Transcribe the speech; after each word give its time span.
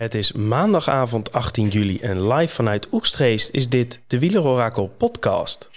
Het 0.00 0.14
is 0.14 0.32
maandagavond 0.32 1.32
18 1.32 1.68
juli 1.68 1.98
en 1.98 2.28
live 2.32 2.54
vanuit 2.54 2.88
Oegstgeest 2.92 3.50
is 3.50 3.68
dit 3.68 4.00
de 4.06 4.18
Wielerorakel 4.18 4.88
podcast. 4.88 5.70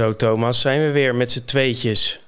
Zo 0.00 0.12
Thomas, 0.12 0.60
zijn 0.60 0.80
we 0.80 0.90
weer 0.90 1.14
met 1.14 1.30
z'n 1.30 1.44
tweetjes. 1.44 2.24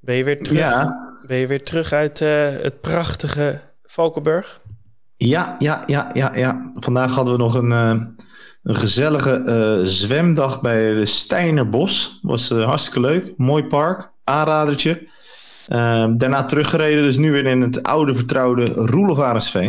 Ben 0.00 0.14
je 0.14 0.24
weer 0.24 0.42
terug, 0.42 0.58
Ja. 0.58 1.16
ben 1.26 1.36
je 1.36 1.46
weer 1.46 1.62
terug 1.62 1.92
uit 1.92 2.20
eh, 2.20 2.48
het 2.62 2.80
prachtige 2.80 3.60
Valkenburg? 3.82 4.60
Ja, 5.16 5.56
ja, 5.58 5.82
ja, 5.86 6.10
ja, 6.12 6.36
ja. 6.36 6.70
Vandaag 6.74 7.14
hadden 7.14 7.34
we 7.34 7.40
nog 7.40 7.54
een, 7.54 7.72
eh, 7.72 8.02
een 8.62 8.76
gezellige 8.76 9.42
eh, 9.42 9.84
zwemdag 9.84 10.60
bij 10.60 10.94
de 10.94 11.04
Steinerbos. 11.04 12.18
Was 12.22 12.48
hartstikke 12.48 13.00
leuk. 13.00 13.32
Mooi 13.36 13.64
park. 13.64 14.10
Aanradertje. 14.24 15.08
Eh, 15.66 16.08
daarna 16.16 16.44
teruggereden, 16.44 17.02
dus 17.02 17.16
nu 17.16 17.32
weer 17.32 17.46
in 17.46 17.60
het 17.60 17.82
oude 17.82 18.14
vertrouwde 18.14 18.64
Roelof 18.66 19.44
Eh 19.54 19.66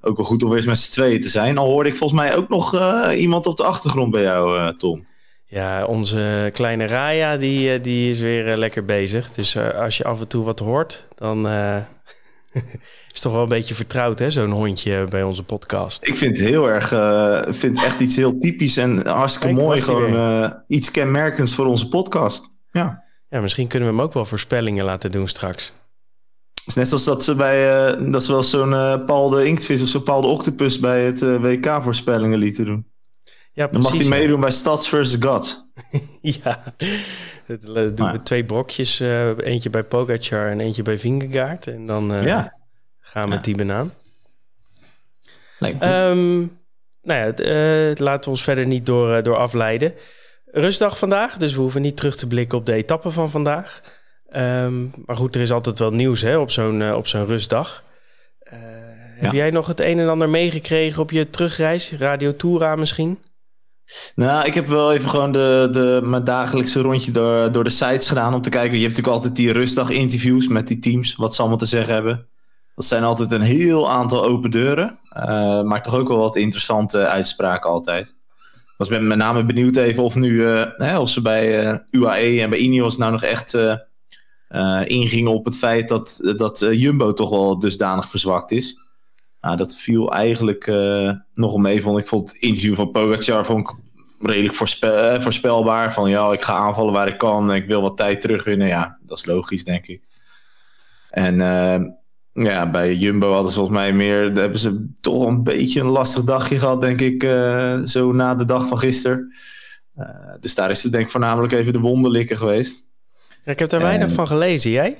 ook 0.00 0.16
wel 0.16 0.26
goed 0.26 0.42
om 0.42 0.48
weer 0.48 0.58
eens 0.58 0.66
met 0.66 0.78
z'n 0.78 0.92
tweeën 0.92 1.20
te 1.20 1.28
zijn. 1.28 1.58
Al 1.58 1.70
hoorde 1.70 1.88
ik 1.88 1.96
volgens 1.96 2.20
mij 2.20 2.36
ook 2.36 2.48
nog 2.48 2.80
iemand 3.12 3.46
op 3.46 3.56
de 3.56 3.64
achtergrond 3.64 4.10
bij 4.10 4.22
jou, 4.22 4.76
Tom. 4.76 5.08
Ja, 5.50 5.84
onze 5.84 6.50
kleine 6.52 6.86
Raya 6.86 7.36
die, 7.36 7.72
eh, 7.72 7.82
die 7.82 8.10
is 8.10 8.20
weer 8.20 8.50
eh, 8.52 8.58
lekker 8.58 8.84
bezig. 8.84 9.30
Dus 9.30 9.54
eh, 9.54 9.80
als 9.80 9.96
je 9.96 10.04
af 10.04 10.20
en 10.20 10.28
toe 10.28 10.44
wat 10.44 10.58
hoort, 10.58 11.06
dan 11.14 11.48
eh, 11.48 11.76
is 12.52 12.62
het 13.12 13.20
toch 13.22 13.32
wel 13.32 13.42
een 13.42 13.48
beetje 13.48 13.74
vertrouwd, 13.74 14.18
hè? 14.18 14.30
Zo'n 14.30 14.50
hondje 14.50 15.04
bij 15.08 15.22
onze 15.22 15.42
podcast. 15.42 16.06
Ik 16.06 16.16
vind 16.16 16.38
het 16.38 16.46
heel 16.46 16.68
erg, 16.68 16.92
eh 16.92 17.42
vind 17.48 17.82
echt 17.84 18.00
iets 18.00 18.16
heel 18.16 18.38
typisch 18.38 18.76
en 18.76 19.06
hartstikke 19.06 19.54
Kijk, 19.54 19.66
mooi. 19.66 19.80
Gewoon 19.80 20.14
eh, 20.16 20.50
iets 20.68 20.90
kenmerkends 20.90 21.54
voor 21.54 21.66
onze 21.66 21.88
podcast. 21.88 22.56
Ja. 22.72 23.02
Ja, 23.28 23.40
misschien 23.40 23.66
kunnen 23.66 23.88
we 23.88 23.94
hem 23.94 24.04
ook 24.04 24.12
wel 24.14 24.24
voorspellingen 24.24 24.84
laten 24.84 25.12
doen 25.12 25.28
straks. 25.28 25.72
Het 26.54 26.66
is 26.66 26.74
net 26.74 26.88
zoals 26.88 27.04
dat 27.04 27.24
ze 27.24 27.34
bij, 27.34 27.86
eh, 27.88 28.10
dat 28.10 28.24
ze 28.24 28.32
wel 28.32 28.42
zo'n 28.42 28.74
eh 28.74 29.04
Paul 29.06 29.28
de 29.28 29.44
Inktvis 29.46 29.82
of 29.82 29.88
zo'n 29.88 30.02
Paul 30.02 30.20
de 30.20 30.26
Octopus 30.26 30.78
bij 30.78 31.04
het 31.04 31.20
WK 31.20 31.78
voorspellingen 31.82 32.38
lieten 32.38 32.64
doen. 32.64 32.89
Ja, 33.52 33.66
Dan 33.66 33.80
mag 33.80 33.92
hij 33.92 34.04
meedoen 34.08 34.40
bij 34.40 34.50
Stads 34.50 34.88
vs. 34.88 35.16
God. 35.20 35.68
Ja, 36.22 36.62
dat 37.46 37.62
eh, 37.62 37.72
doen 37.74 37.94
we 37.94 38.02
Maar- 38.02 38.22
twee 38.22 38.44
brokjes. 38.44 39.00
eh, 39.00 39.38
eentje 39.38 39.70
bij 39.70 39.84
Pogacar 39.84 40.50
en 40.50 40.60
eentje 40.60 40.82
bij 40.82 40.98
Vingegaard. 40.98 41.66
En 41.66 41.86
dan 41.86 42.12
eh, 42.14 42.24
Ja. 42.24 42.54
gaan 43.00 43.22
we 43.22 43.28
met 43.28 43.38
Ja. 43.38 43.42
die 43.44 43.54
banaan. 43.56 43.92
Lijkt 45.58 45.78
me 45.80 45.84
goed. 45.86 45.94
Ehm, 45.94 46.38
nou 47.02 47.20
ja, 47.36 47.94
laten 48.04 48.24
we 48.24 48.30
ons 48.30 48.42
verder 48.42 48.66
niet 48.66 48.86
door, 48.86 49.22
door 49.22 49.36
afleiden. 49.36 49.94
Rustdag 50.46 50.98
vandaag, 50.98 51.36
dus 51.36 51.54
we 51.54 51.60
hoeven 51.60 51.82
niet 51.82 51.96
terug 51.96 52.16
te 52.16 52.26
blikken 52.26 52.58
op 52.58 52.66
de 52.66 52.72
etappe 52.72 53.10
van 53.10 53.30
vandaag. 53.30 53.80
Ehm, 54.28 54.82
maar 55.06 55.16
goed, 55.16 55.34
er 55.34 55.40
is 55.40 55.52
altijd 55.52 55.78
wel 55.78 55.92
nieuws 55.92 56.20
hè, 56.20 56.36
op 56.38 56.50
zo'n 56.50 56.92
op 56.94 57.06
zo'n 57.06 57.26
rustdag. 57.26 57.82
Heb 59.20 59.32
jij 59.32 59.50
nog 59.50 59.66
het 59.66 59.80
een 59.80 59.98
en 59.98 60.08
ander 60.08 60.28
meegekregen 60.28 61.02
op 61.02 61.10
je 61.10 61.30
terugreis? 61.30 61.92
Radio 61.92 62.36
Toura 62.36 62.76
misschien? 62.76 63.18
Nou, 64.14 64.46
ik 64.46 64.54
heb 64.54 64.66
wel 64.66 64.92
even 64.92 65.08
gewoon 65.08 65.32
de, 65.32 65.68
de, 65.72 66.00
mijn 66.02 66.24
dagelijkse 66.24 66.80
rondje 66.80 67.12
door, 67.12 67.52
door 67.52 67.64
de 67.64 67.70
sites 67.70 68.08
gedaan 68.08 68.34
om 68.34 68.42
te 68.42 68.50
kijken. 68.50 68.78
Je 68.78 68.84
hebt 68.84 68.96
natuurlijk 68.96 69.16
altijd 69.16 69.36
die 69.36 69.52
rustdag 69.52 69.90
interviews 69.90 70.48
met 70.48 70.68
die 70.68 70.78
teams, 70.78 71.14
wat 71.14 71.34
ze 71.34 71.40
allemaal 71.40 71.58
te 71.58 71.66
zeggen 71.66 71.94
hebben. 71.94 72.28
Dat 72.74 72.84
zijn 72.84 73.04
altijd 73.04 73.30
een 73.30 73.40
heel 73.40 73.90
aantal 73.90 74.24
open 74.24 74.50
deuren, 74.50 74.98
eh, 75.10 75.62
maar 75.62 75.82
toch 75.82 75.94
ook 75.94 76.08
wel 76.08 76.18
wat 76.18 76.36
interessante 76.36 77.06
uitspraken 77.06 77.70
altijd. 77.70 78.14
Was 78.76 78.88
ben 78.88 79.06
met 79.06 79.18
name 79.18 79.44
benieuwd 79.44 79.76
even 79.76 80.02
of 80.02 80.14
nu, 80.14 80.46
eh, 80.46 80.66
hè, 80.76 80.98
of 80.98 81.08
ze 81.08 81.22
bij 81.22 81.66
eh, 81.66 81.78
UAE 81.90 82.40
en 82.40 82.50
bij 82.50 82.58
Ineos 82.58 82.96
nou 82.96 83.12
nog 83.12 83.22
echt 83.22 83.58
ingingen 84.84 85.32
op 85.32 85.44
het 85.44 85.58
feit 85.58 85.88
dat, 85.88 86.32
dat 86.36 86.66
Jumbo 86.70 87.12
toch 87.12 87.30
wel 87.30 87.58
dusdanig 87.58 88.08
verzwakt 88.08 88.50
is. 88.50 88.78
Nou, 89.40 89.56
dat 89.56 89.76
viel 89.76 90.12
eigenlijk 90.12 90.66
eh, 90.66 91.12
nogal 91.34 91.58
mee. 91.58 91.82
Vond 91.82 91.98
ik 91.98 92.06
vond 92.06 92.28
het 92.28 92.40
interview 92.40 92.74
van 92.74 92.90
Pogacar 92.90 93.44
vond 93.44 93.68
ik 93.68 93.76
redelijk 94.20 94.54
eh, 94.80 95.20
voorspelbaar. 95.20 95.92
Van 95.92 96.10
ja, 96.10 96.32
ik 96.32 96.42
ga 96.42 96.54
aanvallen 96.54 96.92
waar 96.92 97.08
ik 97.08 97.18
kan. 97.18 97.50
en 97.50 97.56
Ik 97.56 97.66
wil 97.66 97.82
wat 97.82 97.96
tijd 97.96 98.20
terugwinnen. 98.20 98.66
Ja, 98.66 98.98
dat 99.02 99.18
is 99.18 99.26
logisch, 99.26 99.64
denk 99.64 99.86
ik. 99.86 100.02
En 101.10 101.40
eh, 101.40 101.80
ja, 102.44 102.70
bij 102.70 102.94
Jumbo 102.94 103.32
hadden 103.32 103.50
ze 103.50 103.58
volgens 103.58 103.78
mij 103.78 103.92
meer... 103.92 104.34
daar 104.34 104.42
hebben 104.42 104.60
ze 104.60 104.90
toch 105.00 105.26
een 105.26 105.42
beetje 105.42 105.80
een 105.80 105.86
lastig 105.86 106.24
dagje 106.24 106.58
gehad, 106.58 106.80
denk 106.80 107.00
ik. 107.00 107.22
zo 107.84 108.12
na 108.12 108.34
de 108.34 108.44
dag 108.44 108.66
van 108.66 108.78
gisteren. 108.78 109.34
Dus 110.40 110.54
daar 110.54 110.70
is 110.70 110.82
het 110.82 110.92
denk 110.92 111.04
ik 111.04 111.10
voornamelijk 111.10 111.52
even 111.52 111.72
de 111.72 111.78
wonderlikken 111.78 112.36
geweest. 112.36 112.86
Ja, 113.44 113.52
ik 113.52 113.58
heb 113.58 113.68
daar 113.68 113.80
weinig 113.80 114.12
van 114.12 114.26
gelezen. 114.26 114.70
Jij? 114.70 114.96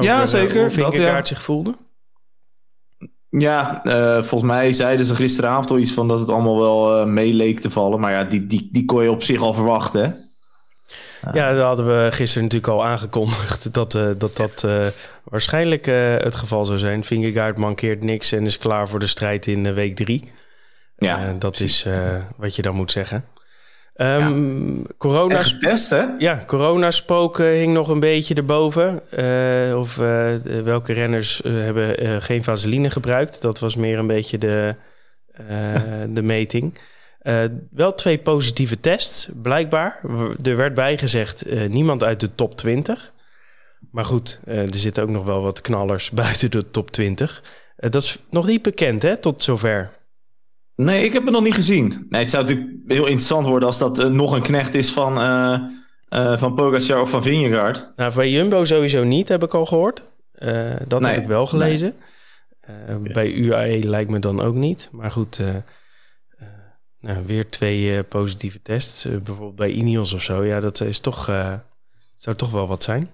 Ja, 0.00 0.26
zeker. 0.26 0.72
Hoe 0.72 0.82
Dat, 0.82 0.96
ja. 0.96 1.24
zich 1.24 1.42
voelde? 1.42 1.74
Ja, 3.38 3.84
eh, 3.84 4.22
volgens 4.22 4.50
mij 4.50 4.72
zeiden 4.72 5.06
ze 5.06 5.14
gisteravond 5.14 5.70
al 5.70 5.78
iets 5.78 5.92
van 5.92 6.08
dat 6.08 6.18
het 6.18 6.28
allemaal 6.28 6.58
wel 6.58 7.00
eh 7.00 7.06
mee 7.06 7.32
leek 7.32 7.60
te 7.60 7.70
vallen. 7.70 8.00
Maar 8.00 8.12
ja, 8.12 8.24
die, 8.24 8.46
die, 8.46 8.68
die 8.72 8.84
kon 8.84 9.02
je 9.02 9.10
op 9.10 9.22
zich 9.22 9.40
al 9.40 9.54
verwachten, 9.54 10.02
hè? 10.02 10.12
Ja, 11.32 11.52
dat 11.52 11.64
hadden 11.64 11.86
we 11.86 12.08
gisteren 12.12 12.42
natuurlijk 12.42 12.72
al 12.72 12.84
aangekondigd 12.84 13.72
dat 13.74 13.94
eh, 13.94 14.08
dat, 14.18 14.36
dat 14.36 14.64
eh, 14.64 14.86
waarschijnlijk 15.24 15.86
het 16.22 16.34
geval 16.34 16.64
zou 16.64 16.78
zijn. 16.78 17.04
Vingegaard 17.04 17.58
mankeert 17.58 18.02
niks 18.02 18.32
en 18.32 18.46
is 18.46 18.58
klaar 18.58 18.88
voor 18.88 18.98
de 18.98 19.06
strijd 19.06 19.46
in 19.46 19.74
week 19.74 19.96
drie. 19.96 20.32
Ja, 20.98 21.32
dat 21.38 21.50
precies. 21.50 21.84
is 21.84 21.92
wat 22.36 22.56
je 22.56 22.62
dan 22.62 22.74
moet 22.74 22.92
zeggen. 22.92 23.24
Ehm 23.94 24.82
corona, 24.98 25.36
En 25.36 25.44
getest, 25.44 25.90
hè? 25.90 26.04
ja, 26.18 26.42
coronaspook 26.46 27.38
hing 27.38 27.72
nog 27.72 27.88
een 27.88 28.00
beetje 28.00 28.34
erboven. 28.34 29.10
Eh, 29.10 29.78
of 29.78 29.98
eh, 29.98 30.34
welke 30.64 30.92
renners 30.92 31.42
eh, 31.42 31.52
hebben 31.52 31.98
eh, 31.98 32.16
geen 32.18 32.44
vaseline 32.44 32.90
gebruikt. 32.90 33.42
Dat 33.42 33.58
was 33.58 33.76
meer 33.76 33.98
een 33.98 34.06
beetje 34.06 34.38
de, 34.38 34.74
eh, 35.32 35.80
de 36.08 36.22
meting. 36.22 36.78
Eh, 37.18 37.42
wel 37.70 37.94
twee 37.94 38.18
positieve 38.18 38.80
tests, 38.80 39.28
blijkbaar. 39.42 40.00
Er 40.42 40.56
werd 40.56 40.74
bijgezegd 40.74 41.42
eh, 41.42 41.68
niemand 41.68 42.04
uit 42.04 42.20
de 42.20 42.34
top 42.34 42.56
20. 42.56 43.12
Maar 43.90 44.04
goed, 44.04 44.40
eh, 44.44 44.58
er 44.58 44.74
zitten 44.74 45.02
ook 45.02 45.10
nog 45.10 45.24
wel 45.24 45.42
wat 45.42 45.60
knallers 45.60 46.10
buiten 46.20 46.50
de 46.50 46.70
top 46.70 46.90
20. 46.90 47.42
Eh, 47.76 47.90
dat 47.90 48.02
is 48.02 48.18
nog 48.30 48.46
niet 48.46 48.62
bekend, 48.62 49.02
hè, 49.02 49.16
tot 49.16 49.42
zover. 49.42 49.90
Nee, 50.76 51.04
ik 51.04 51.12
heb 51.12 51.22
het 51.24 51.32
nog 51.32 51.42
niet 51.42 51.54
gezien. 51.54 52.06
Nee, 52.08 52.20
het 52.20 52.30
zou 52.30 52.44
natuurlijk 52.44 52.73
heel 52.86 53.04
interessant 53.06 53.46
worden 53.46 53.68
als 53.68 53.78
dat 53.78 53.98
eh, 53.98 54.08
nog 54.08 54.32
een 54.32 54.42
knecht 54.42 54.74
is 54.74 54.92
van, 54.92 55.20
eh 55.20 55.58
eh 56.08 56.38
van 56.38 56.54
Pogacar 56.54 57.00
of 57.00 57.10
van 57.10 57.22
Vingegaard. 57.22 57.92
Nou, 57.96 58.14
bij 58.14 58.30
Jumbo 58.30 58.64
sowieso 58.64 59.04
niet, 59.04 59.28
heb 59.28 59.42
ik 59.42 59.54
al 59.54 59.66
gehoord. 59.66 60.02
Eh, 60.32 60.72
dat 60.86 61.00
Nee, 61.00 61.12
heb 61.12 61.22
ik 61.22 61.28
wel 61.28 61.46
gelezen. 61.46 61.94
Bij 63.02 63.32
UAE 63.32 63.78
lijkt 63.78 64.10
me 64.10 64.18
dan 64.18 64.40
ook 64.40 64.54
niet. 64.54 64.88
Maar 64.92 65.10
goed, 65.10 65.40
nou, 67.00 67.26
weer 67.26 67.50
twee 67.50 68.02
positieve 68.02 68.62
tests. 68.62 69.04
Bijvoorbeeld 69.04 69.56
bij 69.56 69.70
Ineos 69.70 70.12
of 70.12 70.22
zo. 70.22 70.44
Ja, 70.44 70.60
dat 70.60 70.80
is 70.80 70.98
toch, 70.98 71.24
zou 72.16 72.36
toch 72.36 72.50
wel 72.50 72.66
wat 72.66 72.82
zijn. 72.82 73.10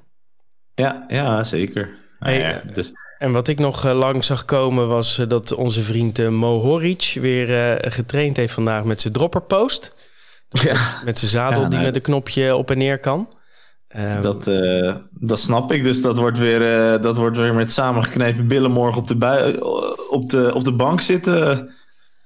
Ja, 0.75 1.05
ja 1.09 1.45
zeker. 1.45 1.99
Hey, 2.19 2.39
ja, 2.39 2.63
dus, 2.73 2.93
En 3.21 3.33
wat 3.33 3.49
ik 3.49 3.59
nog 3.59 3.85
eh, 3.85 3.93
lang 3.93 4.25
zag 4.25 4.45
komen 4.45 4.89
was 4.89 5.19
eh, 5.19 5.27
dat 5.29 5.53
onze 5.55 5.83
vriend 5.83 6.19
eh, 6.19 6.29
Mo 6.29 6.61
Horic 6.61 7.17
weer 7.21 7.79
getraind 7.91 8.37
heeft 8.37 8.53
vandaag 8.53 8.85
met 8.85 9.01
zijn 9.01 9.13
dropperpost. 9.13 9.95
ja, 10.49 11.01
Met 11.05 11.19
zijn 11.19 11.31
zadel 11.31 11.63
Ja, 11.63 11.69
die 11.69 11.79
met 11.79 11.97
een 11.97 12.03
knopje 12.03 12.57
op 12.57 12.71
en 12.71 12.79
neer 12.79 12.99
kan. 12.99 13.29
Eh, 13.89 14.23
dat, 14.23 14.47
eh, 14.47 14.97
dat 15.11 15.39
snap 15.41 15.73
ik. 15.73 15.85
Dus 15.85 16.03
dat 16.03 16.17
wordt 16.19 16.39
weer, 16.39 16.93
eh, 16.95 17.03
dat 17.03 17.17
wordt 17.17 17.37
weer 17.37 17.55
met 17.55 17.73
samengeknepen 17.73 18.47
billen 18.47 18.71
morgen 18.71 19.01
op 19.01 19.09
de, 19.09 19.17
bui- 19.17 19.57
op 20.11 20.29
de, 20.29 20.51
op 20.55 20.65
de 20.65 20.73
bank 20.73 21.01
zitten. 21.01 21.71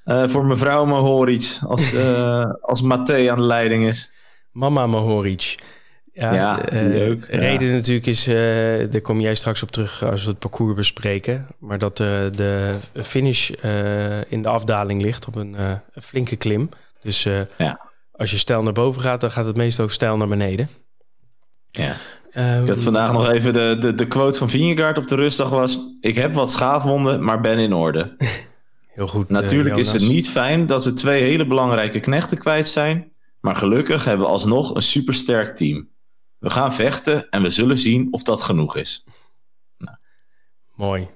eh, 0.04 0.22
voor 0.26 0.44
mevrouw 0.44 0.84
Mohoric. 0.84 1.58
Als, 1.66 1.92
eh 2.04 2.44
als 2.60 2.82
Mathé 2.82 3.30
aan 3.30 3.38
de 3.38 3.44
leiding 3.44 3.86
is. 3.88 4.12
Mama 4.52 4.86
Mohoric. 4.86 5.54
Ja, 6.14 6.34
Ja, 6.34 6.64
eh, 6.69 6.82
leuk, 6.82 7.26
ja. 7.31 7.38
Reden 7.38 7.72
natuurlijk 7.72 8.06
is, 8.06 8.26
eh, 8.26 8.34
daar 8.90 9.00
kom 9.02 9.20
jij 9.20 9.34
straks 9.34 9.62
op 9.62 9.70
terug 9.70 10.05
als 10.05 10.25
we 10.25 10.31
het 10.31 10.38
parcours 10.38 10.75
bespreken. 10.75 11.46
Maar 11.58 11.78
dat 11.78 12.00
eh, 12.00 12.06
de 12.34 12.75
finish 13.02 13.50
in 14.28 14.43
de 14.43 14.49
afdaling 14.49 15.02
ligt 15.02 15.26
op 15.26 15.34
een, 15.37 15.55
een 15.93 16.02
flinke 16.02 16.37
klim. 16.37 16.69
Dus 17.00 17.22
Ja. 17.58 17.81
als 18.12 18.31
je 18.31 18.38
stijl 18.38 18.62
naar 18.62 18.72
boven 18.72 19.02
gaat, 19.02 19.20
dan 19.20 19.31
gaat 19.31 19.46
het 19.46 19.56
meestal 19.56 19.84
ook 19.84 19.90
stijl 19.90 20.16
naar 20.16 20.28
beneden. 20.28 20.69
Ja. 21.70 21.96
Ehm, 22.32 22.62
Ik 22.62 22.69
had 22.69 22.82
vandaag 22.82 23.12
nog 23.12 23.28
even 23.31 23.52
de, 23.52 23.76
de, 23.81 23.94
de 23.94 24.06
quote 24.06 24.38
van 24.38 24.49
Vingegaard 24.50 24.99
op 24.99 25.06
de 25.06 25.14
rustdag 25.14 25.49
was... 25.49 25.78
Ik 26.00 26.14
heb 26.14 26.34
wat 26.34 26.50
schaafwonden, 26.50 27.25
maar 27.25 27.40
ben 27.40 27.58
in 27.58 27.72
orde. 27.72 28.14
Heel 28.94 29.06
goed. 29.06 29.28
Natuurlijk 29.28 29.76
is 29.76 29.93
het 29.93 30.02
niet 30.08 30.31
fijn 30.31 30.67
dat 30.67 30.82
ze 30.82 30.93
twee 30.93 31.22
hele 31.22 31.46
belangrijke 31.46 32.00
knechten 32.00 32.38
kwijt 32.38 32.69
zijn. 32.69 33.12
Maar 33.40 33.56
gelukkig 33.56 34.05
hebben 34.05 34.26
we 34.26 34.32
alsnog 34.32 34.75
een 34.75 34.82
supersterk 34.82 35.56
team. 35.56 35.88
We 36.44 36.50
gaan 36.50 36.75
vechten 36.75 37.31
en 37.31 37.43
we 37.43 37.50
zullen 37.50 37.79
zien 37.79 38.08
of 38.11 38.23
dat 38.23 38.43
genoeg 38.43 38.76
is. 38.76 39.05
Mooi. 40.75 41.08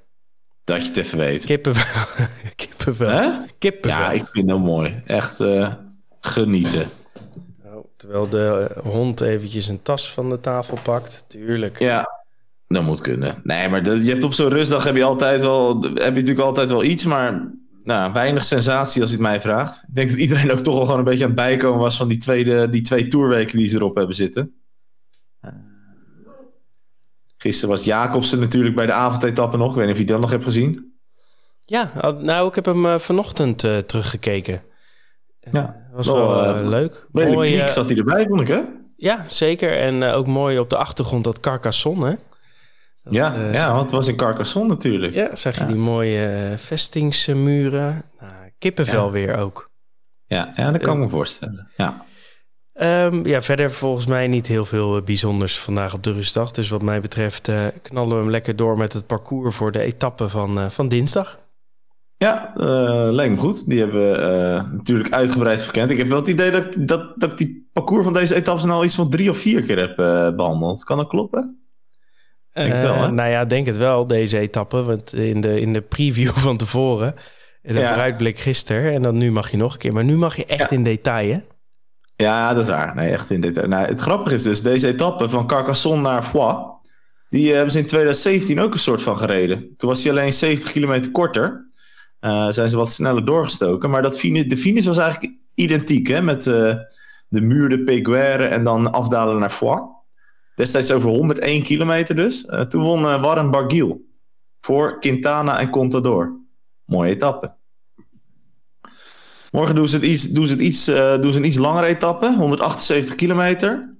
Dat 0.64 0.82
je 0.82 0.88
het 0.88 0.96
even 0.96 1.18
weet. 1.18 1.44
Kippenvel. 1.44 2.04
Kippenvel. 2.56 3.44
Kippenvel. 3.58 4.00
Ja, 4.00 4.10
ik 4.10 4.26
vind 4.32 4.48
dat 4.48 4.58
mooi. 4.58 5.02
Echt 5.06 5.40
eh, 5.40 5.74
genieten. 6.20 6.90
Oh, 7.64 7.84
terwijl 7.96 8.28
de 8.28 8.68
eh, 8.74 8.82
hond 8.82 9.20
eventjes 9.20 9.68
een 9.68 9.82
tas 9.82 10.12
van 10.12 10.28
de 10.30 10.40
tafel 10.40 10.78
pakt. 10.82 11.24
Tuurlijk. 11.28 11.78
Ja, 11.78 12.22
dat 12.66 12.82
moet 12.82 13.00
kunnen. 13.00 13.40
Nee, 13.42 13.68
maar 13.68 13.82
dat, 13.82 14.04
je 14.04 14.10
hebt 14.10 14.24
op 14.24 14.32
zo'n 14.32 14.48
rustdag 14.48 14.84
heb 14.84 14.96
je, 14.96 15.04
altijd 15.04 15.40
wel, 15.40 15.82
heb 15.82 15.94
je 15.94 16.10
natuurlijk 16.10 16.40
altijd 16.40 16.70
wel 16.70 16.84
iets, 16.84 17.04
maar 17.04 17.50
nou, 17.84 18.12
weinig 18.12 18.44
sensatie 18.44 19.00
als 19.00 19.10
je 19.10 19.16
het 19.16 19.26
mij 19.26 19.40
vraagt. 19.40 19.84
Ik 19.88 19.94
denk 19.94 20.08
dat 20.08 20.18
iedereen 20.18 20.52
ook 20.52 20.58
toch 20.58 20.74
wel 20.74 20.84
gewoon 20.84 20.98
een 20.98 21.04
beetje 21.04 21.24
aan 21.24 21.30
het 21.30 21.38
bijkomen 21.38 21.80
was 21.80 21.96
van 21.96 22.08
die, 22.08 22.18
tweede, 22.18 22.68
die 22.68 22.82
twee 22.82 23.08
tourweken 23.08 23.58
die 23.58 23.68
ze 23.68 23.76
erop 23.76 23.96
hebben 23.96 24.14
zitten. 24.14 24.57
Uh, 27.38 27.44
gisteren 27.44 27.74
was 27.76 27.84
Jacobsen 27.84 28.38
natuurlijk 28.38 28.74
bij 28.74 28.86
de 28.86 28.92
avondetappe 28.92 29.56
nog. 29.56 29.70
Ik 29.70 29.76
weet 29.76 29.86
niet 29.86 29.94
of 29.94 30.00
je 30.00 30.06
dat 30.06 30.20
nog 30.20 30.30
hebt 30.30 30.44
gezien. 30.44 30.96
Ja, 31.60 31.90
nou, 32.20 32.48
ik 32.48 32.54
heb 32.54 32.64
hem 32.64 32.86
uh, 32.86 32.98
vanochtend 32.98 33.64
uh, 33.64 33.76
teruggekeken. 33.76 34.62
Ja, 35.50 35.76
was 35.92 36.06
wel, 36.06 36.68
leuk. 36.68 37.06
Mooi 37.10 37.68
zat 37.68 37.88
hij 37.88 37.98
erbij, 37.98 38.26
vond 38.28 38.40
ik, 38.40 38.48
hè? 38.48 38.60
Ja, 38.96 39.24
zeker. 39.26 39.78
En 39.78 40.02
ook 40.02 40.26
mooi 40.26 40.58
op 40.58 40.70
de 40.70 40.76
achtergrond 40.76 41.24
dat 41.24 41.40
Carcassonne, 41.40 42.06
hè? 42.06 42.14
Dat, 43.02 43.12
ja, 43.12 43.36
uh, 43.36 43.54
ja, 43.54 43.70
want 43.70 43.82
het 43.82 43.90
was 43.90 44.08
in 44.08 44.16
Carcassonne 44.16 44.68
natuurlijk. 44.68 45.14
Ja, 45.14 45.34
zag 45.34 45.54
je 45.54 45.60
ja. 45.60 45.66
die 45.66 45.76
mooie 45.76 46.54
vestingsmuren. 46.56 48.04
Nou, 48.20 48.32
kippenvel 48.58 49.04
ja. 49.04 49.10
weer 49.10 49.36
ook. 49.36 49.70
Ja, 50.26 50.52
ja 50.56 50.70
dat 50.70 50.80
kan 50.80 50.94
ik 50.94 51.02
me 51.02 51.08
voorstellen. 51.08 51.70
Ja. 51.76 52.06
Um, 52.82 53.26
ja, 53.26 53.42
verder 53.42 53.70
volgens 53.70 54.06
mij 54.06 54.26
niet 54.26 54.46
heel 54.46 54.64
veel 54.64 55.02
bijzonders 55.02 55.58
vandaag 55.58 55.94
op 55.94 56.02
de 56.02 56.12
rustdag. 56.12 56.50
Dus 56.50 56.68
wat 56.68 56.82
mij 56.82 57.00
betreft 57.00 57.48
uh, 57.48 57.66
knallen 57.82 58.16
we 58.16 58.22
hem 58.22 58.30
lekker 58.30 58.56
door 58.56 58.78
met 58.78 58.92
het 58.92 59.06
parcours 59.06 59.56
voor 59.56 59.72
de 59.72 59.80
etappe 59.80 60.28
van, 60.28 60.58
uh, 60.58 60.66
van 60.68 60.88
dinsdag. 60.88 61.38
Ja, 62.16 62.52
uh, 62.56 63.08
lijkt 63.12 63.34
me 63.34 63.40
goed. 63.40 63.68
Die 63.68 63.78
hebben 63.78 64.00
we 64.00 64.64
natuurlijk 64.72 65.12
uitgebreid 65.12 65.62
verkend. 65.62 65.90
Ik 65.90 65.98
heb 65.98 66.08
wel 66.08 66.18
het 66.18 66.28
idee 66.28 66.50
dat, 66.50 66.66
dat, 66.78 67.12
dat 67.20 67.30
ik 67.30 67.36
die 67.36 67.68
parcours 67.72 68.04
van 68.04 68.12
deze 68.12 68.34
etappes 68.34 68.64
nou 68.64 68.84
iets 68.84 68.94
van 68.94 69.10
drie 69.10 69.30
of 69.30 69.38
vier 69.38 69.62
keer 69.62 69.78
heb 69.78 69.96
behandeld. 70.36 70.84
Kan 70.84 70.96
dat 70.96 71.08
kloppen? 71.08 71.62
Denk 72.52 72.72
het 72.72 72.80
wel, 72.80 72.94
hè? 72.94 73.10
Nou 73.10 73.30
ja, 73.30 73.44
denk 73.44 73.66
het 73.66 73.76
wel, 73.76 74.06
deze 74.06 74.38
etappe. 74.38 74.82
Want 74.82 75.14
in 75.14 75.40
de, 75.40 75.60
in 75.60 75.72
de 75.72 75.82
preview 75.82 76.30
van 76.30 76.56
tevoren, 76.56 77.14
de 77.62 77.78
ja. 77.78 77.88
vooruitblik 77.88 78.38
gisteren... 78.38 78.92
en 78.92 79.02
dan 79.02 79.16
nu 79.18 79.32
mag 79.32 79.50
je 79.50 79.56
nog 79.56 79.72
een 79.72 79.78
keer. 79.78 79.92
Maar 79.92 80.04
nu 80.04 80.16
mag 80.16 80.36
je 80.36 80.46
echt 80.46 80.70
ja. 80.70 80.76
in 80.76 80.82
detail, 80.82 81.32
hè? 81.32 81.38
Ja, 82.22 82.54
dat 82.54 82.62
is 82.62 82.70
waar. 82.70 82.94
Nee, 82.94 83.12
echt 83.12 83.30
in 83.30 83.40
detail. 83.40 83.68
Nou, 83.68 83.86
het 83.86 84.00
grappige 84.00 84.34
is 84.34 84.42
dus, 84.42 84.62
deze 84.62 84.86
etappe 84.86 85.28
van 85.28 85.46
Carcassonne 85.46 86.02
naar 86.02 86.22
Foix... 86.22 86.78
die 87.28 87.52
hebben 87.52 87.72
ze 87.72 87.78
in 87.78 87.86
2017 87.86 88.60
ook 88.60 88.72
een 88.72 88.78
soort 88.78 89.02
van 89.02 89.16
gereden. 89.16 89.76
Toen 89.76 89.88
was 89.88 90.02
hij 90.02 90.12
alleen 90.12 90.32
70 90.32 90.72
kilometer 90.72 91.10
korter. 91.10 91.66
Uh, 92.20 92.48
zijn 92.48 92.68
ze 92.68 92.76
wat 92.76 92.90
sneller 92.90 93.24
doorgestoken. 93.24 93.90
Maar 93.90 94.02
dat 94.02 94.20
de 94.20 94.56
finish 94.56 94.86
was 94.86 94.98
eigenlijk 94.98 95.34
identiek, 95.54 96.06
hè? 96.06 96.22
Met 96.22 96.46
uh, 96.46 96.74
de 97.28 97.40
muur 97.40 97.68
de 97.68 97.82
Peguerre 97.82 98.44
en 98.44 98.64
dan 98.64 98.92
afdalen 98.92 99.38
naar 99.38 99.50
Foix. 99.50 99.82
Destijds 100.54 100.92
over 100.92 101.10
101 101.10 101.62
kilometer 101.62 102.16
dus. 102.16 102.50
Toen 102.68 102.82
won 102.82 103.02
Warren 103.02 103.50
Barguil. 103.50 104.00
Voor 104.60 105.00
Quintana 105.00 105.60
en 105.60 105.70
Contador. 105.70 106.40
Mooie 106.84 107.10
etappe. 107.10 107.57
Morgen 109.50 109.74
doen 109.74 109.88
ze, 109.88 109.96
het 109.96 110.04
iets, 110.04 110.22
doen 110.22 110.46
ze, 110.46 110.52
het 110.52 110.62
iets, 110.62 110.88
uh, 110.88 111.18
doen 111.20 111.32
ze 111.32 111.38
een 111.38 111.44
iets 111.44 111.56
langere 111.56 111.86
etappe. 111.86 112.34
178 112.36 113.14
kilometer. 113.14 113.94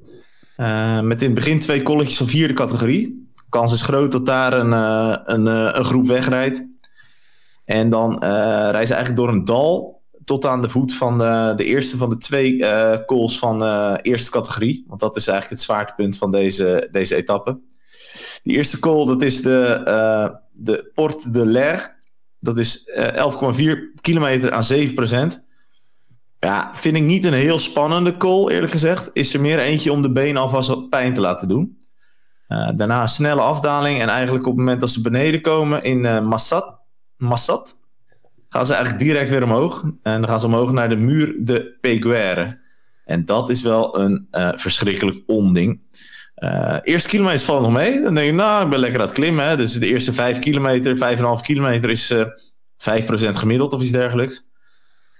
met 1.02 1.22
in 1.22 1.26
het 1.26 1.34
begin 1.34 1.58
twee 1.58 1.82
kolletjes 1.82 2.16
van 2.16 2.28
vierde 2.28 2.54
categorie. 2.54 3.32
Kans 3.48 3.72
is 3.72 3.82
groot 3.82 4.12
dat 4.12 4.26
daar 4.26 4.52
een, 4.52 4.72
een, 5.32 5.46
een 5.78 5.84
groep 5.84 6.06
wegrijdt. 6.06 6.68
En 7.64 7.90
dan 7.90 8.18
rijden 8.20 8.86
ze 8.86 8.94
eigenlijk 8.94 9.16
door 9.16 9.28
een 9.28 9.44
dal 9.44 10.02
tot 10.24 10.46
aan 10.46 10.62
de 10.62 10.68
voet 10.68 10.94
van 10.94 11.18
de, 11.18 11.52
de 11.56 11.64
eerste 11.64 11.96
van 11.96 12.08
de 12.08 12.16
twee 12.16 12.58
calls 13.06 13.38
van 13.38 13.62
eerste 13.96 14.30
categorie. 14.30 14.84
Want 14.88 15.00
dat 15.00 15.16
is 15.16 15.26
eigenlijk 15.26 15.60
het 15.60 15.70
zwaartepunt 15.70 16.18
van 16.18 16.30
deze, 16.30 16.88
deze 16.90 17.16
etappe. 17.16 17.58
Die 18.42 18.56
eerste 18.56 18.78
call, 18.78 19.06
dat 19.06 19.22
is 19.22 19.42
de, 19.42 20.38
de 20.52 20.90
Porte 20.94 21.30
de 21.30 21.46
l'Air. 21.46 21.97
Dat 22.40 22.58
is 22.58 22.90
11,4 22.96 24.00
kilometer 24.00 24.52
aan 24.52 24.62
7% 24.72 25.42
Ja, 26.38 26.70
vind 26.74 26.96
ik 26.96 27.02
niet 27.02 27.24
een 27.24 27.32
heel 27.32 27.58
spannende 27.58 28.16
call, 28.16 28.48
eerlijk 28.48 28.72
gezegd. 28.72 29.10
Is 29.12 29.34
er 29.34 29.40
meer 29.40 29.58
eentje 29.58 29.92
om 29.92 30.02
de 30.02 30.12
benen 30.12 30.42
alvast 30.42 30.68
wat 30.68 30.88
pijn 30.88 31.12
te 31.12 31.20
laten 31.20 31.48
doen. 31.48 31.78
daarna 32.48 33.00
een 33.00 33.08
snelle 33.08 33.40
afdaling. 33.40 34.00
En 34.00 34.08
eigenlijk 34.08 34.46
op 34.46 34.52
het 34.52 34.60
moment 34.60 34.80
dat 34.80 34.90
ze 34.90 35.00
beneden 35.00 35.40
komen 35.40 35.82
in 35.82 36.24
Massat, 36.24 36.78
Massat 37.16 37.76
gaan 38.48 38.66
ze 38.66 38.74
eigenlijk 38.74 39.04
direct 39.04 39.30
weer 39.30 39.42
omhoog. 39.42 39.82
En 39.82 40.20
dan 40.20 40.28
gaan 40.28 40.40
ze 40.40 40.46
omhoog 40.46 40.72
naar 40.72 40.88
de 40.88 40.96
muur 40.96 41.34
de 41.38 41.76
Peguerre. 41.80 42.60
En 43.04 43.24
dat 43.24 43.48
is 43.48 43.62
wel 43.62 43.98
een 43.98 44.28
verschrikkelijk 44.56 45.22
onding. 45.26 45.80
Uh, 46.40 46.76
eerste 46.82 47.08
kilometer 47.08 47.40
vallen 47.40 47.62
nog 47.62 47.72
mee. 47.72 48.02
Dan 48.02 48.14
denk 48.14 48.26
je, 48.26 48.32
nou, 48.32 48.64
ik 48.64 48.70
ben 48.70 48.78
lekker 48.78 49.00
aan 49.00 49.06
het 49.06 49.14
klimmen. 49.14 49.48
Hè? 49.48 49.56
Dus 49.56 49.72
de 49.72 49.86
eerste 49.86 50.12
5 50.12 50.38
kilometer, 50.38 51.16
5,5 51.16 51.22
kilometer 51.42 51.90
is 51.90 52.10
uh, 52.10 52.20
5% 52.20 52.26
gemiddeld 53.30 53.72
of 53.72 53.82
iets 53.82 53.90
dergelijks. 53.90 54.48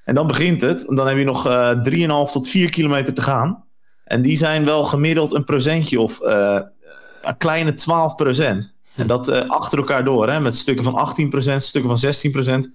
En 0.05 0.15
dan 0.15 0.27
begint 0.27 0.61
het. 0.61 0.85
Dan 0.89 1.07
heb 1.07 1.17
je 1.17 1.25
nog 1.25 1.47
uh, 1.47 2.27
3,5 2.27 2.33
tot 2.33 2.49
4 2.49 2.71
kilometer 2.71 3.15
te 3.15 3.23
gaan. 3.23 3.65
En 4.05 4.23
die 4.23 4.37
zijn 4.37 4.65
wel 4.65 4.85
gemiddeld 4.85 5.33
een 5.33 5.45
procentje 5.45 6.01
of 6.01 6.21
een 6.21 7.37
kleine 7.39 7.75
12 7.75 8.15
procent. 8.15 8.77
En 8.97 9.07
dat 9.07 9.49
achter 9.49 9.79
elkaar 9.79 10.05
door, 10.05 10.31
hè? 10.31 10.41
met 10.41 10.57
stukken 10.57 10.85
van 10.85 10.95
18 10.95 11.29
procent, 11.29 11.63
stukken 11.63 11.91
van 11.91 11.99
16 11.99 12.31
procent. 12.31 12.71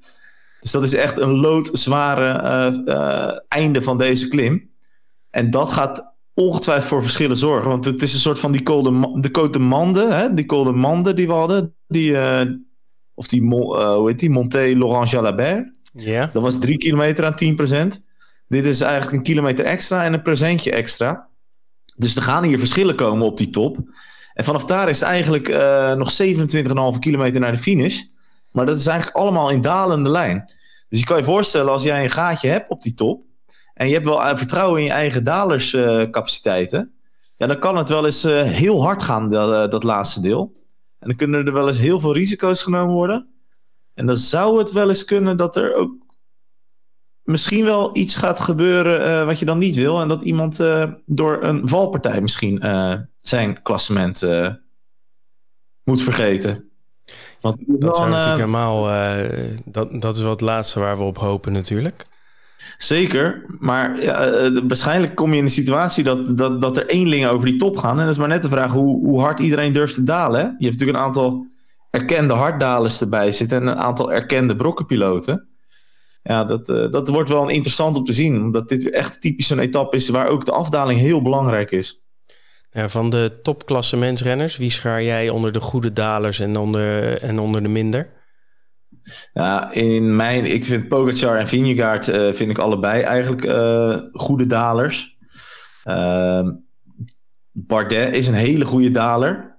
Dus 0.60 0.72
dat 0.72 0.84
is 0.84 0.94
echt 0.94 1.18
een 1.18 1.36
loodzware 1.36 3.44
einde 3.48 3.82
van 3.82 3.98
deze 3.98 4.28
klim. 4.28 4.70
En 5.30 5.52
dat 5.52 5.72
gaat 5.72 6.13
ongetwijfeld 6.34 6.88
voor 6.88 7.02
verschillen 7.02 7.38
zorgen. 7.38 7.70
Want 7.70 7.86
het 7.86 8.02
is 8.02 8.14
een 8.14 8.20
soort 8.20 8.40
van 8.40 8.52
die 8.52 8.64
col 8.64 8.84
de, 8.84 9.20
de 9.22 9.30
Côte 9.30 9.50
de 9.50 9.60
Mande, 9.60 10.14
hè? 10.14 10.34
die 10.34 10.46
col 10.46 10.64
de 10.64 10.72
Mande 10.72 11.14
die 11.14 11.28
we 11.28 11.34
hadden. 11.34 11.76
Die, 11.88 12.12
uh, 12.12 12.42
of 13.14 13.28
die, 13.28 13.42
hoe 13.42 14.08
heet 14.08 14.20
die, 14.20 14.30
Monté 14.30 14.60
Laurent 14.60 15.10
Jalabert. 15.10 15.72
Ja. 15.94 16.30
Dat 16.34 16.44
was 16.44 16.60
drie 16.60 16.78
kilometer 16.78 17.26
aan 17.26 17.96
10%. 17.96 18.02
Dit 18.48 18.66
is 18.66 18.82
eigenlijk 18.82 19.14
een 19.14 19.24
kilometer 19.24 19.66
extra 19.66 20.04
en 20.04 20.14
een 20.14 20.22
procentje 20.22 20.72
extra. 20.72 21.28
Dus 21.96 22.16
er 22.16 22.22
gaan 22.22 22.44
hier 22.44 22.60
verschillen 22.60 22.96
komen 22.96 23.26
op 23.26 23.38
die 23.38 23.50
top. 23.50 23.78
En 24.34 24.44
vanaf 24.44 24.66
daar 24.66 24.90
is 24.90 25.00
het 25.00 25.10
eigenlijk 25.10 25.48
nog 25.98 26.18
27,5 26.94 27.00
kilometer 27.00 27.42
naar 27.42 27.52
de 27.52 27.58
finish. 27.58 28.02
Maar 28.52 28.66
dat 28.66 28.78
is 28.78 28.88
eigenlijk 28.88 29.18
allemaal 29.18 29.50
in 29.50 29.62
dalende 29.62 30.10
lijn. 30.10 30.44
Dus 30.90 31.00
je 31.00 31.06
kan 31.06 31.18
je 31.18 31.24
voorstellen 31.24 31.72
als 31.72 31.84
jij 31.84 32.04
een 32.04 32.10
gaatje 32.10 32.50
hebt 32.50 32.70
op 32.70 32.82
die 32.82 32.94
top. 32.94 33.24
En 33.74 33.88
je 33.88 33.94
hebt 33.94 34.06
wel 34.06 34.38
vertrouwen 34.38 34.80
in 34.80 34.86
je 34.86 34.92
eigen 34.92 35.24
dalerscapaciteiten. 35.24 36.94
Ja, 37.38 37.48
dan 37.48 37.60
kan 37.60 37.78
het 37.78 37.90
wel 37.90 38.06
eens 38.06 38.26
uh, 38.26 38.42
heel 38.42 38.84
hard 38.84 39.04
gaan, 39.04 39.30
dat, 39.30 39.52
uh, 39.66 39.72
dat 39.72 39.84
laatste 39.84 40.22
deel. 40.22 40.54
En 41.00 41.08
dan 41.08 41.18
kunnen 41.18 41.46
er 41.46 41.54
wel 41.54 41.68
eens 41.68 41.80
heel 41.80 42.00
veel 42.00 42.14
risico's 42.14 42.62
genomen 42.62 42.94
worden. 42.94 43.28
En 43.94 44.06
dan 44.06 44.18
zou 44.18 44.58
het 44.58 44.72
wel 44.72 44.90
eens 44.90 45.06
kunnen 45.06 45.38
dat 45.38 45.56
er 45.56 45.76
ook 45.76 45.92
misschien 47.24 47.64
wel 47.64 47.98
iets 47.98 48.16
gaat 48.16 48.40
gebeuren 48.40 49.26
wat 49.26 49.40
je 49.40 49.46
dan 49.46 49.58
niet 49.58 49.76
wil. 49.76 50.02
En 50.02 50.08
dat 50.08 50.24
iemand 50.24 50.60
door 51.06 51.44
een 51.44 51.68
valpartij 51.68 52.22
misschien 52.22 52.60
zijn 53.22 53.62
klassement 53.62 54.24
moet 55.84 56.02
vergeten. 56.02 56.72
Want 57.42 57.58
dat 57.66 57.82
dan, 57.82 57.96
zou 57.96 58.10
natuurlijk 58.10 58.38
helemaal. 58.38 58.84
Dat, 59.66 60.02
dat 60.02 60.16
is 60.16 60.22
wel 60.22 60.32
het 60.32 60.42
laatste 60.42 60.80
waar 60.80 60.98
we 60.98 61.04
op 61.04 61.18
hopen, 61.18 61.52
natuurlijk. 61.52 62.06
Zeker, 62.78 63.46
maar 63.60 64.02
ja, 64.04 64.30
uh, 64.30 64.60
waarschijnlijk 64.68 65.16
kom 65.16 65.32
je 65.32 65.38
in 65.38 65.46
de 65.46 65.52
situatie 65.52 66.04
dat, 66.04 66.38
dat, 66.38 66.62
dat 66.62 66.78
er 66.78 66.88
eenlingen 66.88 67.32
over 67.32 67.46
die 67.46 67.56
top 67.56 67.78
gaan. 67.78 68.00
En 68.00 68.06
dat 68.06 68.14
is 68.14 68.20
maar 68.20 68.28
net 68.28 68.42
de 68.42 68.50
vraag 68.50 68.72
hoe, 68.72 69.06
hoe 69.06 69.20
hard 69.20 69.40
iedereen 69.40 69.74
durft 69.74 69.94
te 69.94 70.04
dalen. 70.04 70.40
Hè? 70.40 70.46
Je 70.46 70.66
hebt 70.66 70.72
natuurlijk 70.72 70.98
een 70.98 71.04
aantal 71.04 71.46
erkende 71.90 72.34
harddalers 72.34 73.02
erbij 73.02 73.32
zitten 73.32 73.62
en 73.62 73.68
een 73.68 73.78
aantal 73.78 74.12
erkende 74.12 74.56
brokkenpiloten. 74.56 75.48
Ja, 76.24 76.46
dat, 76.46 76.66
dat 76.66 77.10
wordt 77.10 77.30
wel 77.30 77.50
interessant 77.50 77.98
om 77.98 78.04
te 78.04 78.14
zien, 78.14 78.42
omdat 78.42 78.70
dit 78.70 78.90
echt 78.90 79.22
typisch 79.22 79.50
een 79.50 79.60
etappe 79.60 79.96
is 79.96 80.10
waar 80.10 80.28
ook 80.28 80.46
de 80.46 80.52
afdaling 80.52 81.00
heel 81.00 81.22
belangrijk 81.22 81.72
is. 81.72 82.04
Ja, 82.72 82.90
van 82.90 83.10
de 83.10 83.40
topklasse 83.42 83.98
mensrenners, 83.98 84.58
wie 84.58 84.70
schaar 84.70 85.04
jij 85.04 85.30
onder 85.30 85.52
de 85.52 85.60
goede 85.60 85.94
dalers 85.94 86.40
en 86.40 86.58
onder, 86.58 87.22
en 87.22 87.40
onder 87.40 87.64
de 87.64 87.70
minder? 87.70 88.10
Ja, 89.34 89.72
in 89.72 90.16
mijn, 90.16 90.46
ik 90.46 90.66
vind 90.66 90.88
Pogacar 90.88 91.38
en 91.38 91.48
Vingegaard 91.48 92.08
uh, 92.08 92.34
vind 92.34 92.50
ik 92.50 92.58
allebei 92.58 93.02
eigenlijk 93.02 93.46
uh, 93.46 93.98
goede 94.12 94.46
dalers. 94.46 95.18
Uh, 95.86 96.50
Bardet 97.52 98.16
is 98.16 98.28
een 98.28 98.34
hele 98.34 98.66
goede 98.66 98.92
daler. 98.92 99.58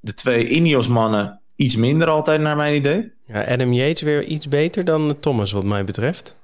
De 0.00 0.14
twee 0.14 0.48
Ineos 0.48 0.88
mannen 0.88 1.40
iets 1.56 1.76
minder 1.76 2.08
altijd 2.08 2.40
naar 2.40 2.56
mijn 2.56 2.74
idee. 2.74 3.12
Ja, 3.26 3.44
Adam 3.44 3.72
Yates 3.72 4.02
weer 4.02 4.24
iets 4.24 4.48
beter 4.48 4.84
dan 4.84 5.16
Thomas 5.20 5.52
wat 5.52 5.64
mij 5.64 5.84
betreft. 5.84 6.36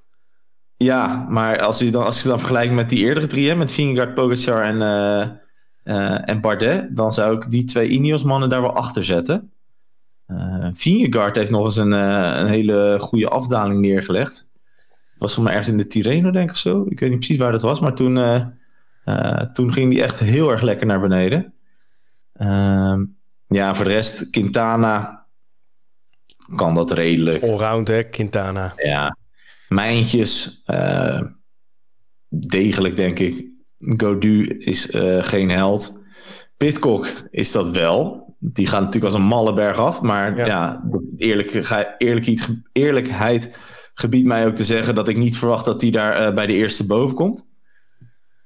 Ja, 0.77 1.27
maar 1.29 1.61
als 1.63 1.79
je 1.79 1.91
dan, 1.91 2.05
als 2.05 2.23
je 2.23 2.29
dan 2.29 2.39
vergelijkt 2.39 2.73
met 2.73 2.89
die 2.89 3.05
eerdere 3.05 3.27
drie, 3.27 3.49
hè, 3.49 3.57
met 3.57 3.73
Vingegaard, 3.73 4.15
Pogacar 4.15 4.63
en 4.63 4.81
en 6.25 6.41
Bardet, 6.41 6.97
dan 6.97 7.13
zou 7.13 7.37
ik 7.37 7.51
die 7.51 7.65
twee 7.65 7.89
Ineos-mannen 7.89 8.51
daar 8.51 8.61
wel 8.61 8.75
achter 8.75 9.05
zetten. 9.05 9.53
Uh, 10.27 10.69
Vingegaard 10.71 11.37
heeft 11.37 11.51
nog 11.51 11.65
eens 11.65 11.77
een, 11.77 11.93
een 11.93 12.47
hele 12.47 12.97
goede 13.01 13.29
afdaling 13.29 13.81
neergelegd. 13.81 14.51
Was 15.19 15.35
voor 15.35 15.43
mij 15.43 15.53
ergens 15.53 15.71
in 15.71 15.77
de 15.77 15.87
Tirreno, 15.87 16.31
denk 16.31 16.49
ik 16.49 16.55
of 16.55 16.61
zo. 16.61 16.87
Ik 16.89 17.01
weet 17.01 17.11
niet 17.11 17.19
precies 17.19 17.37
waar 17.37 17.53
dat 17.53 17.63
was, 17.63 17.81
maar 17.81 17.95
toen, 17.95 18.15
toen 19.53 19.73
ging 19.73 19.91
die 19.91 20.03
echt 20.03 20.21
heel 20.21 20.51
erg 20.51 20.63
lekker 20.63 20.87
naar 20.87 21.01
beneden. 21.01 21.55
Ehm, 22.33 23.05
ja, 23.47 23.75
voor 23.75 23.85
de 23.85 23.91
rest, 23.91 24.31
Quintana 24.31 25.27
kan 26.57 26.75
dat 26.75 26.91
redelijk. 26.91 27.43
Allround, 27.43 27.89
hè, 27.89 28.03
Quintana. 28.03 28.73
Ja, 28.77 29.17
Mijntjes, 29.69 30.63
degelijk 32.29 32.97
denk 32.97 33.19
ik. 33.19 33.47
Godu 33.79 34.47
is 34.59 34.89
geen 35.21 35.51
held. 35.51 36.03
Pitcock 36.57 37.29
is 37.31 37.53
dat 37.53 37.71
wel. 37.71 38.32
Die 38.45 38.67
gaat 38.67 38.81
natuurlijk 38.81 39.05
als 39.05 39.15
een 39.15 39.29
malle 39.29 39.53
berg 39.53 39.79
af. 39.79 40.01
Maar 40.01 40.37
ja, 40.37 40.47
ja 40.47 40.85
eerlijk, 41.17 41.71
eerlijkheid 42.73 43.57
gebiedt 43.95 44.27
mij 44.27 44.47
ook 44.47 44.55
te 44.55 44.65
zeggen 44.65 44.95
dat 44.95 45.09
ik 45.09 45.17
niet 45.17 45.39
verwacht 45.39 45.65
dat 45.65 45.83
hij 45.83 45.91
daar 45.91 46.29
uh, 46.29 46.35
bij 46.35 46.47
de 46.47 46.53
eerste 46.53 46.87
boven 46.87 47.17
komt. 47.17 47.51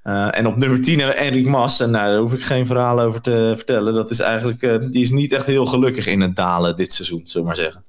Uh, 0.05 0.39
en 0.39 0.47
op 0.47 0.57
nummer 0.57 0.81
10 0.81 1.01
Enric 1.01 1.47
Mas. 1.47 1.81
En 1.81 1.91
nou, 1.91 2.11
daar 2.11 2.21
hoef 2.21 2.33
ik 2.33 2.43
geen 2.43 2.67
verhaal 2.67 3.01
over 3.01 3.21
te 3.21 3.53
vertellen. 3.57 3.95
Dat 3.95 4.11
is 4.11 4.21
eigenlijk, 4.21 4.63
uh, 4.63 4.81
die 4.91 5.03
is 5.03 5.11
niet 5.11 5.33
echt 5.33 5.47
heel 5.47 5.67
gelukkig 5.67 6.07
in 6.07 6.21
het 6.21 6.37
dalen 6.37 6.77
dit 6.77 6.93
seizoen, 6.93 7.23
zullen 7.25 7.47
maar 7.47 7.57
zeggen. 7.57 7.85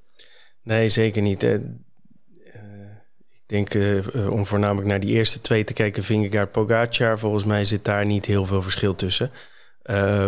Nee, 0.63 0.89
zeker 0.89 1.21
niet. 1.21 1.43
Ik 1.43 1.61
denk, 3.45 3.77
om 4.29 4.45
voornamelijk 4.45 4.87
naar 4.87 4.99
die 4.99 5.13
eerste 5.13 5.41
twee 5.41 5.63
te 5.63 5.73
kijken, 5.73 6.03
Vingegaard 6.03 6.51
Pogacar. 6.51 7.19
Volgens 7.19 7.43
mij 7.43 7.65
zit 7.65 7.85
daar 7.85 8.05
niet 8.05 8.25
heel 8.25 8.45
veel 8.45 8.61
verschil 8.61 8.95
tussen. 8.95 9.31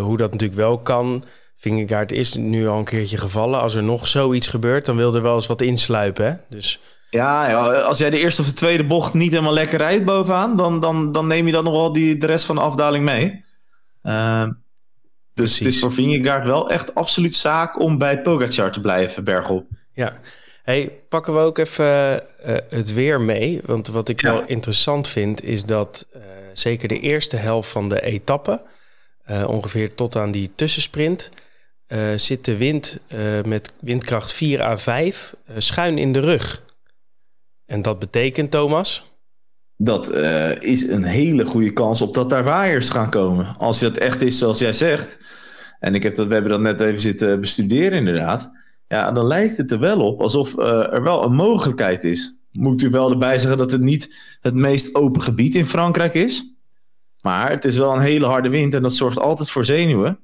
hoe 0.01 0.17
dat 0.17 0.31
natuurlijk 0.31 0.59
wel 0.59 0.77
kan. 0.77 1.23
Vingegaard 1.59 2.11
is 2.11 2.33
nu 2.33 2.67
al 2.67 2.77
een 2.77 2.83
keertje 2.83 3.17
gevallen. 3.17 3.61
Als 3.61 3.75
er 3.75 3.83
nog 3.83 4.07
zoiets 4.07 4.47
gebeurt, 4.47 4.85
dan 4.85 4.95
wil 4.95 5.15
er 5.15 5.21
wel 5.21 5.35
eens 5.35 5.47
wat 5.47 5.61
insluipen. 5.61 6.25
Hè? 6.25 6.33
Dus 6.49 6.79
ja, 7.09 7.49
ja, 7.49 7.79
als 7.79 7.97
jij 7.97 8.09
de 8.09 8.17
eerste 8.19 8.41
of 8.41 8.47
de 8.47 8.53
tweede 8.53 8.85
bocht 8.85 9.13
niet 9.13 9.31
helemaal 9.31 9.53
lekker 9.53 9.77
rijdt 9.77 10.05
bovenaan, 10.05 10.57
dan, 10.57 10.79
dan, 10.79 11.11
dan 11.11 11.27
neem 11.27 11.45
je 11.45 11.51
dan 11.51 11.63
nog 11.63 11.73
wel 11.73 11.93
die, 11.93 12.17
de 12.17 12.25
rest 12.25 12.45
van 12.45 12.55
de 12.55 12.61
afdaling 12.61 13.05
mee. 13.05 13.45
Uh, 14.03 14.47
dus 15.33 15.59
het 15.59 15.67
is 15.67 15.79
voor 15.79 15.93
Vingegaard 15.93 16.45
wel 16.45 16.69
echt 16.69 16.95
absoluut 16.95 17.35
zaak 17.35 17.79
om 17.79 17.97
bij 17.97 18.21
Pogacar 18.21 18.71
te 18.71 18.81
blijven 18.81 19.23
bergop. 19.23 19.67
Ja, 19.93 20.19
hey, 20.63 20.91
pakken 21.09 21.33
we 21.33 21.39
ook 21.39 21.57
even 21.57 22.23
uh, 22.45 22.55
het 22.69 22.93
weer 22.93 23.21
mee. 23.21 23.61
Want 23.65 23.87
wat 23.87 24.09
ik 24.09 24.21
wel 24.21 24.43
interessant 24.45 25.07
vind, 25.07 25.43
is 25.43 25.65
dat 25.65 26.07
uh, 26.15 26.21
zeker 26.53 26.87
de 26.87 26.99
eerste 26.99 27.35
helft 27.35 27.69
van 27.69 27.89
de 27.89 28.01
etappe, 28.01 28.61
ongeveer 29.45 29.95
tot 29.95 30.15
aan 30.15 30.31
die 30.31 30.51
tussensprint, 30.55 31.29
zit 32.15 32.45
de 32.45 32.57
wind 32.57 32.99
met 33.45 33.73
windkracht 33.79 34.31
4 34.31 34.61
à 34.61 34.77
5 34.77 35.35
schuin 35.57 35.97
in 35.97 36.11
de 36.11 36.19
rug. 36.19 36.63
En 37.65 37.81
dat 37.81 37.99
betekent, 37.99 38.51
Thomas? 38.51 39.07
Dat 39.77 40.15
is 40.59 40.87
een 40.87 41.03
hele 41.03 41.45
goede 41.45 41.73
kans 41.73 42.01
op 42.01 42.13
dat 42.13 42.29
daar 42.29 42.43
waaiers 42.43 42.89
gaan 42.89 43.09
komen. 43.09 43.57
Als 43.57 43.79
dat 43.79 43.97
echt 43.97 44.21
is 44.21 44.37
zoals 44.37 44.59
jij 44.59 44.73
zegt. 44.73 45.19
En 45.79 45.95
ik 45.95 46.03
heb 46.03 46.15
dat, 46.15 46.27
we 46.27 46.33
hebben 46.33 46.51
dat 46.51 46.61
net 46.61 46.81
even 46.81 47.01
zitten 47.01 47.39
bestuderen 47.39 47.97
inderdaad. 47.97 48.51
Ja, 48.87 49.11
dan 49.11 49.27
lijkt 49.27 49.57
het 49.57 49.71
er 49.71 49.79
wel 49.79 50.01
op 50.01 50.21
alsof 50.21 50.57
er 50.57 51.03
wel 51.03 51.23
een 51.23 51.35
mogelijkheid 51.35 52.03
is. 52.03 52.37
Moet 52.51 52.81
u 52.81 52.89
wel 52.89 53.11
erbij 53.11 53.37
zeggen 53.37 53.57
dat 53.57 53.71
het 53.71 53.81
niet 53.81 54.15
het 54.41 54.53
meest 54.53 54.95
open 54.95 55.21
gebied 55.21 55.55
in 55.55 55.65
Frankrijk 55.65 56.13
is. 56.13 56.53
Maar 57.21 57.49
het 57.49 57.65
is 57.65 57.77
wel 57.77 57.95
een 57.95 58.01
hele 58.01 58.25
harde 58.25 58.49
wind 58.49 58.73
en 58.73 58.81
dat 58.81 58.95
zorgt 58.95 59.19
altijd 59.19 59.49
voor 59.49 59.65
zenuwen. 59.65 60.19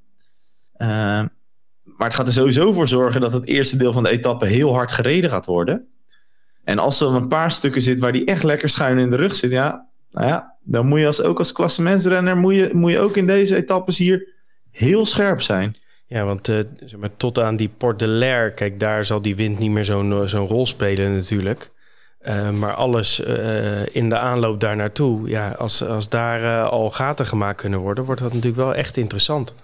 Maar 1.98 2.08
het 2.08 2.18
gaat 2.18 2.28
er 2.28 2.34
sowieso 2.34 2.74
voor 2.74 2.88
zorgen 2.88 3.22
dat 3.22 3.34
het 3.34 3.46
eerste 3.46 3.78
deel 3.78 3.94
van 3.94 4.04
de 4.04 4.10
etappe 4.10 4.46
heel 4.46 4.74
hard 4.74 4.92
gereden 4.92 5.30
gaat 5.30 5.46
worden. 5.46 5.88
En 6.64 6.80
als 6.80 7.02
er 7.02 7.08
een 7.08 7.28
paar 7.28 7.52
stukken 7.52 7.82
zit 7.82 8.00
waar 8.00 8.12
die 8.12 8.26
echt 8.26 8.44
lekker 8.44 8.70
schuin 8.70 8.98
in 8.98 9.10
de 9.10 9.16
rug 9.16 9.36
zit, 9.36 9.52
ja, 9.52 9.88
nou 10.12 10.28
ja, 10.28 10.56
dan 10.64 10.88
moet 10.88 11.00
je 11.00 11.06
als, 11.06 11.22
ook 11.22 11.38
als 11.38 11.52
klassementsrenner 11.52 12.38
moet 12.38 12.56
je, 12.56 12.70
moet 12.74 12.92
je 12.92 13.00
ook 13.00 13.18
in 13.18 13.26
deze 13.26 13.56
etappes 13.56 13.98
hier 13.98 14.28
heel 14.72 15.06
scherp 15.06 15.42
zijn. 15.42 15.76
Ja, 16.08 16.26
want 16.26 16.48
uh, 16.48 16.60
zeg 16.84 17.00
maar, 17.00 17.10
tot 17.18 17.40
aan 17.40 17.56
die 17.56 17.70
Port 17.78 18.00
de 18.00 18.08
Lair, 18.08 18.52
kijk, 18.52 18.80
daar 18.80 19.06
zal 19.06 19.22
die 19.22 19.36
wind 19.36 19.60
niet 19.60 19.72
meer 19.72 19.86
zo'n 19.86 20.28
zo'n 20.28 20.48
rol 20.48 20.66
spelen 20.66 21.14
natuurlijk. 21.14 21.72
Uh, 22.22 22.50
maar 22.50 22.74
alles 22.74 23.20
in 23.92 24.10
de 24.10 24.18
aanloop 24.18 24.60
daar 24.60 24.76
naartoe, 24.76 25.30
ja, 25.30 25.50
als, 25.50 25.84
als 25.84 26.10
daar 26.10 26.64
al 26.64 26.90
gaten 26.90 27.26
gemaakt 27.26 27.62
kunnen 27.62 27.80
worden, 27.80 28.04
wordt 28.04 28.22
dat 28.22 28.34
natuurlijk 28.34 28.62
wel 28.62 28.76
echt 28.76 28.98
interessant. 28.98 29.56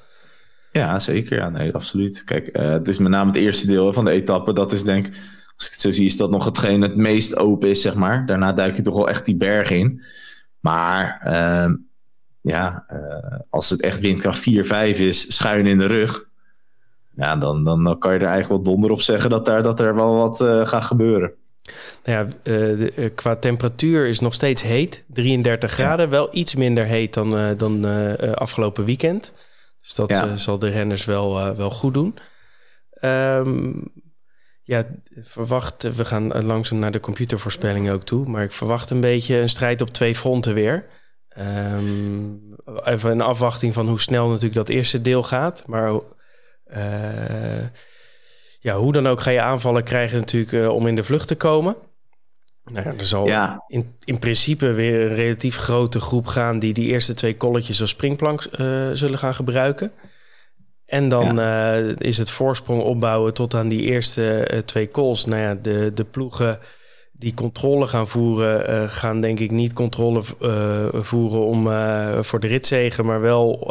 Ja, 0.72 1.00
zeker. 1.00 1.38
Ja, 1.38 1.50
nee, 1.50 1.74
absoluut. 1.74 2.24
Kijk, 2.24 2.50
het 2.52 2.88
is 2.88 2.98
met 2.98 3.12
name 3.12 3.32
het 3.32 3.40
eerste 3.40 3.68
deel 3.68 3.94
van 3.94 4.06
de 4.06 4.12
etappe. 4.12 4.54
Dat 4.54 4.72
is 4.72 4.84
denk 4.84 5.06
ik 5.06 5.14
als 5.62 5.70
ik 5.70 5.76
het 5.76 5.86
zo 5.86 5.92
zie, 5.92 6.06
is 6.06 6.18
dat 6.18 6.32
nog 6.32 6.46
hetgeen 6.46 6.82
het 6.82 6.96
meest 6.96 7.38
open 7.38 7.70
is, 7.70 7.82
zeg 7.82 7.96
maar. 7.96 8.26
Daarna 8.26 8.54
duik 8.54 8.76
je 8.76 8.82
toch 8.82 8.96
wel 8.96 9.10
echt 9.10 9.26
die 9.26 9.36
berg 9.36 9.70
in. 9.70 10.02
Maar 10.60 11.22
uh, 11.26 11.74
ja, 12.42 12.86
uh, 12.94 13.40
als 13.50 13.70
het 13.70 13.82
echt 13.82 14.00
windkracht 14.00 14.40
4, 14.40 14.66
5 14.66 15.00
is, 15.00 15.36
schuin 15.36 15.68
in 15.68 15.78
de 15.78 15.86
rug. 15.86 16.30
Ja, 17.16 17.36
dan, 17.36 17.64
dan, 17.64 17.84
dan 17.84 18.00
kan 18.00 18.14
je 18.14 18.20
er 18.20 18.26
eigenlijk 18.26 18.64
wel 18.64 18.74
donder 18.74 18.92
op 18.92 19.02
zeggen 19.02 19.30
dat, 19.30 19.46
daar, 19.46 19.64
dat 19.64 19.80
er 19.80 19.96
wel 19.96 20.16
wat 20.16 20.42
uh, 20.42 20.66
gaat 20.66 20.86
gebeuren. 20.86 21.32
Nou 22.04 22.18
ja, 22.18 22.34
de, 22.44 23.12
qua 23.16 23.36
temperatuur 23.36 24.08
is 24.08 24.20
nog 24.20 24.34
steeds 24.34 24.62
heet. 24.62 25.06
33 25.08 25.72
graden, 25.72 26.10
wel 26.10 26.30
iets 26.32 26.56
minder 26.56 26.86
heet 26.86 27.14
dan, 27.14 27.56
dan 27.58 27.86
afgelopen 28.36 28.86
weekend. 28.86 29.34
Dus 29.82 29.94
dat 29.94 30.10
ja. 30.10 30.36
zal 30.36 30.60
de 30.60 30.70
renners 30.70 31.06
wel, 31.06 31.56
wel 31.56 31.72
goed 31.72 31.94
doen. 31.94 32.18
Um, 33.02 33.92
ja, 34.64 34.86
verwacht, 35.22 35.96
we 35.96 36.06
gaan 36.06 36.46
langzaam 36.46 36.80
naar 36.80 36.92
de 36.92 37.00
computervoorspellingen 37.00 37.94
ook 37.94 38.04
toe. 38.04 38.30
Maar 38.30 38.44
ik 38.44 38.52
verwacht 38.52 38.90
een 38.90 39.02
beetje 39.02 39.36
een 39.36 39.50
strijd 39.50 39.82
op 39.82 39.90
twee 39.90 40.16
fronten 40.16 40.54
weer. 40.54 40.88
Um, 41.38 42.56
even 42.84 43.12
een 43.12 43.22
afwachting 43.22 43.74
van 43.74 43.88
hoe 43.88 44.00
snel 44.00 44.28
natuurlijk 44.28 44.56
dat 44.56 44.70
eerste 44.70 45.02
deel 45.02 45.24
gaat. 45.24 45.68
Maar 45.68 45.92
uh, 46.66 47.66
ja, 48.60 48.76
hoe 48.78 48.92
dan 48.92 49.08
ook 49.08 49.22
ga 49.22 49.32
je 49.32 49.42
aanvallen 49.42 49.84
krijgen 49.84 50.20
natuurlijk 50.20 50.52
uh, 50.52 50.70
om 50.70 50.88
in 50.88 50.96
de 50.96 51.04
vlucht 51.04 51.28
te 51.28 51.36
komen. 51.36 51.76
Nou 52.72 52.86
ja, 52.86 52.94
er 52.98 53.06
zal 53.06 53.28
ja. 53.28 53.64
in, 53.68 53.96
in 54.04 54.20
principe 54.20 54.72
weer 54.72 55.02
een 55.02 55.16
relatief 55.16 55.56
grote 55.56 56.00
groep 56.00 56.28
gaan 56.28 56.60
die 56.60 56.74
die 56.74 56.88
eerste 56.88 57.14
twee 57.14 57.38
kolletjes 57.38 57.82
als 57.82 57.90
springplank 57.90 58.48
uh, 58.60 58.90
zullen 58.94 59.20
gaan 59.20 59.34
gebruiken. 59.34 59.92
En 60.86 61.10
dan 61.10 61.36
ja. 61.36 61.80
uh, 61.80 61.96
is 61.98 62.18
het 62.18 62.30
voorsprong 62.30 62.82
opbouwen 62.82 63.34
tot 63.34 63.54
aan 63.54 63.68
die 63.68 63.82
eerste 63.82 64.48
uh, 64.54 64.60
twee 64.60 64.88
calls. 64.88 65.26
Nou 65.26 65.42
ja, 65.42 65.56
de, 65.62 65.92
de 65.94 66.04
ploegen 66.04 66.60
die 67.12 67.34
controle 67.34 67.88
gaan 67.88 68.08
voeren, 68.08 68.90
gaan 68.90 69.22
denk 69.22 69.40
ik 69.40 69.52
niet 69.52 69.74
controle 69.74 70.24
voeren 70.92 71.46
om 71.46 71.64
voor 72.24 72.40
de 72.40 72.48
ritzegen, 72.48 73.06
maar 73.06 73.22
wel 73.22 73.64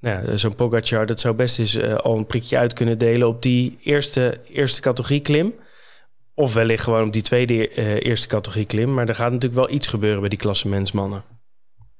nou 0.00 0.26
ja, 0.26 0.36
zo'n 0.36 0.54
Pogacar, 0.54 1.06
dat 1.06 1.20
zou 1.20 1.34
best 1.34 1.58
eens 1.58 1.82
al 1.82 2.16
een 2.16 2.26
prikje 2.26 2.58
uit 2.58 2.72
kunnen 2.72 2.98
delen 2.98 3.28
op 3.28 3.42
die 3.42 3.78
eerste, 3.82 4.40
eerste 4.48 4.80
categorie 4.80 5.20
klim. 5.20 5.54
Of 6.38 6.54
wellicht 6.54 6.84
gewoon 6.84 7.06
op 7.06 7.12
die 7.12 7.22
tweede 7.22 7.74
eerste 8.02 8.28
categorie 8.28 8.66
klim. 8.66 8.94
Maar 8.94 9.08
er 9.08 9.14
gaat 9.14 9.32
natuurlijk 9.32 9.60
wel 9.60 9.70
iets 9.70 9.86
gebeuren 9.86 10.20
bij 10.20 10.28
die 10.28 10.38
klassementsmannen. 10.38 11.22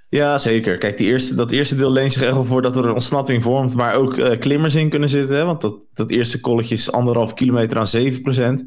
Ja, 0.08 0.38
zeker. 0.38 0.78
Kijk, 0.78 0.96
die 0.96 1.06
eerste, 1.06 1.34
dat 1.34 1.50
eerste 1.50 1.76
deel 1.76 1.92
leent 1.92 2.12
zich 2.12 2.22
echt 2.22 2.34
wel 2.34 2.44
voor 2.44 2.62
dat 2.62 2.76
er 2.76 2.84
een 2.84 2.92
ontsnapping 2.92 3.42
vormt, 3.42 3.72
waar 3.72 3.94
ook 3.94 4.16
uh, 4.16 4.38
klimmers 4.38 4.74
in 4.74 4.88
kunnen 4.88 5.08
zitten. 5.08 5.36
Hè? 5.36 5.44
Want 5.44 5.60
dat, 5.60 5.86
dat 5.92 6.10
eerste 6.10 6.40
kolletje 6.40 6.74
is 6.74 6.92
anderhalf 6.92 7.34
kilometer 7.34 7.78
aan 7.78 7.86
7 7.86 8.22
procent. 8.22 8.60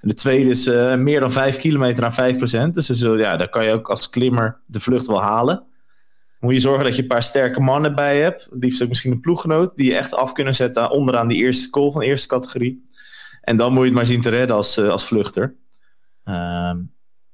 En 0.00 0.08
de 0.08 0.14
tweede 0.14 0.50
is 0.50 0.66
uh, 0.66 0.94
meer 0.94 1.20
dan 1.20 1.32
5 1.32 1.56
kilometer 1.56 2.04
aan 2.04 2.14
5 2.14 2.36
procent. 2.36 2.74
Dus, 2.74 3.00
ja, 3.00 3.36
daar 3.36 3.48
kan 3.48 3.64
je 3.64 3.72
ook 3.72 3.88
als 3.88 4.10
klimmer 4.10 4.60
de 4.66 4.80
vlucht 4.80 5.06
wel 5.06 5.22
halen. 5.22 5.64
Moet 6.40 6.54
je 6.54 6.60
zorgen 6.60 6.84
dat 6.84 6.96
je 6.96 7.02
een 7.02 7.08
paar 7.08 7.22
sterke 7.22 7.60
mannen 7.60 7.94
bij 7.94 8.20
hebt. 8.20 8.48
Liefst 8.50 8.82
ook 8.82 8.88
misschien 8.88 9.12
een 9.12 9.20
ploeggenoot. 9.20 9.76
Die 9.76 9.90
je 9.90 9.96
echt 9.96 10.14
af 10.14 10.32
kunnen 10.32 10.54
zetten 10.54 10.90
onderaan 10.90 11.28
die 11.28 11.42
eerste 11.42 11.70
call 11.70 11.90
van 11.90 12.00
de 12.00 12.06
eerste 12.06 12.28
categorie. 12.28 12.88
En 13.40 13.56
dan 13.56 13.72
moet 13.72 13.80
je 13.80 13.86
het 13.86 13.94
maar 13.94 14.06
zien 14.06 14.20
te 14.20 14.30
redden 14.30 14.56
als, 14.56 14.78
uh, 14.78 14.88
als 14.88 15.04
vluchter. 15.04 15.56
Ehm 16.24 16.78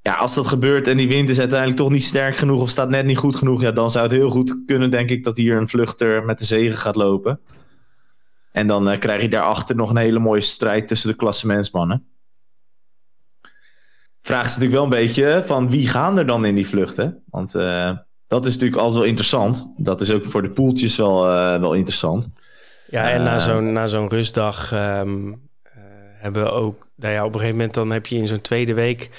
ja, 0.07 0.15
als 0.15 0.35
dat 0.35 0.47
gebeurt 0.47 0.87
en 0.87 0.97
die 0.97 1.09
wind 1.09 1.29
is 1.29 1.39
uiteindelijk 1.39 1.79
toch 1.79 1.91
niet 1.91 2.05
sterk 2.05 2.37
genoeg 2.37 2.61
of 2.63 2.69
staat 2.69 2.89
net 2.89 3.05
niet 3.07 3.19
goed 3.19 3.37
genoeg, 3.37 3.61
ja, 3.61 3.73
dan 3.73 3.91
zou 3.91 4.05
het 4.05 4.13
heel 4.13 4.31
goed 4.31 4.63
kunnen, 4.67 4.91
denk 4.91 5.11
ik, 5.11 5.25
dat 5.25 5.37
hier 5.37 5.57
een 5.57 5.69
vluchter 5.69 6.25
met 6.25 6.39
de 6.39 6.45
zegen 6.45 6.77
gaat 6.77 6.97
lopen. 6.97 7.41
En 8.53 8.67
dan 8.67 8.93
uh, 8.93 8.99
krijg 8.99 9.23
je 9.23 9.29
daarachter 9.29 9.77
nog 9.77 9.91
een 9.91 9.97
hele 9.97 10.19
mooie 10.19 10.41
strijd 10.41 10.89
tussen 10.89 11.11
de 11.11 11.17
klassementsmannen. 11.17 12.07
Vraag 14.23 14.45
is 14.45 14.57
natuurlijk 14.57 14.75
wel 14.75 14.83
een 14.83 15.07
beetje 15.07 15.43
van 15.47 15.71
wie 15.71 15.89
gaan 15.89 16.19
er 16.19 16.27
dan 16.27 16.45
in 16.45 16.55
die 16.55 16.67
vluchten? 16.67 17.23
Want 17.31 17.55
uh, 17.55 17.93
dat 18.27 18.47
is 18.47 18.53
natuurlijk 18.53 18.81
altijd 18.81 18.99
wel 18.99 19.09
interessant. 19.09 19.73
Dat 19.77 20.01
is 20.01 20.11
ook 20.11 20.27
voor 20.27 20.43
de 20.43 20.51
poeltjes 20.51 20.97
wel, 20.97 21.31
uh, 21.31 21.61
wel 21.61 21.73
interessant. 21.73 22.33
Ja, 22.87 23.11
en 23.11 23.23
na 23.23 23.39
zo'n 23.39 23.73
na 23.73 23.87
zo'n 23.87 24.09
rustdag 24.09 24.73
um, 24.73 25.46
hebben 26.17 26.43
we 26.43 26.51
ook... 26.51 26.87
Nou 26.97 27.13
ja, 27.13 27.21
op 27.25 27.33
een 27.33 27.39
gegeven 27.39 27.57
moment 27.57 27.75
dan 27.75 27.91
heb 27.91 28.07
je 28.07 28.17
in 28.17 28.27
zo'n 28.27 28.41
tweede 28.41 28.75
week 28.75 29.11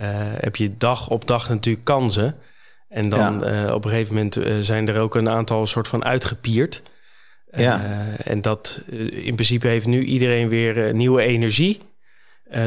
uh, 0.00 0.06
heb 0.40 0.56
je 0.56 0.76
dag 0.76 1.08
op 1.08 1.26
dag 1.26 1.48
natuurlijk 1.48 1.84
kansen. 1.84 2.36
En 2.90 3.08
dan 3.08 3.44
eh, 3.44 3.74
op 3.74 3.84
een 3.84 3.90
gegeven 3.90 4.14
moment 4.14 4.36
eh, 4.36 4.54
zijn 4.60 4.88
er 4.88 4.98
ook 4.98 5.14
een 5.14 5.28
aantal 5.28 5.66
soort 5.66 5.88
van 5.88 6.04
uitgepierd. 6.04 6.82
Ja. 7.56 7.84
Eh, 7.84 8.32
en 8.32 8.40
dat 8.40 8.82
in 9.10 9.34
principe 9.34 9.66
heeft 9.66 9.86
nu 9.86 10.04
iedereen 10.04 10.48
weer 10.48 10.94
nieuwe 10.94 11.22
energie. 11.22 11.80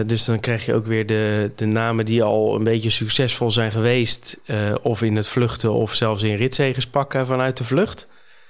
dus 0.05 0.25
dan 0.25 0.39
krijg 0.39 0.65
je 0.65 0.73
ook 0.73 0.85
weer 0.85 1.05
de, 1.05 1.51
de 1.55 1.65
namen 1.65 2.05
die 2.05 2.23
al 2.23 2.55
een 2.55 2.63
beetje 2.63 2.89
succesvol 2.89 3.51
zijn 3.51 3.71
geweest. 3.71 4.39
of 4.81 5.01
in 5.01 5.15
het 5.15 5.27
vluchten 5.27 5.73
of 5.73 5.93
zelfs 5.93 6.23
in 6.23 6.35
ritzegers 6.35 6.87
pakken 6.87 7.25
vanuit 7.25 7.57
de 7.57 7.63
vlucht. 7.63 8.07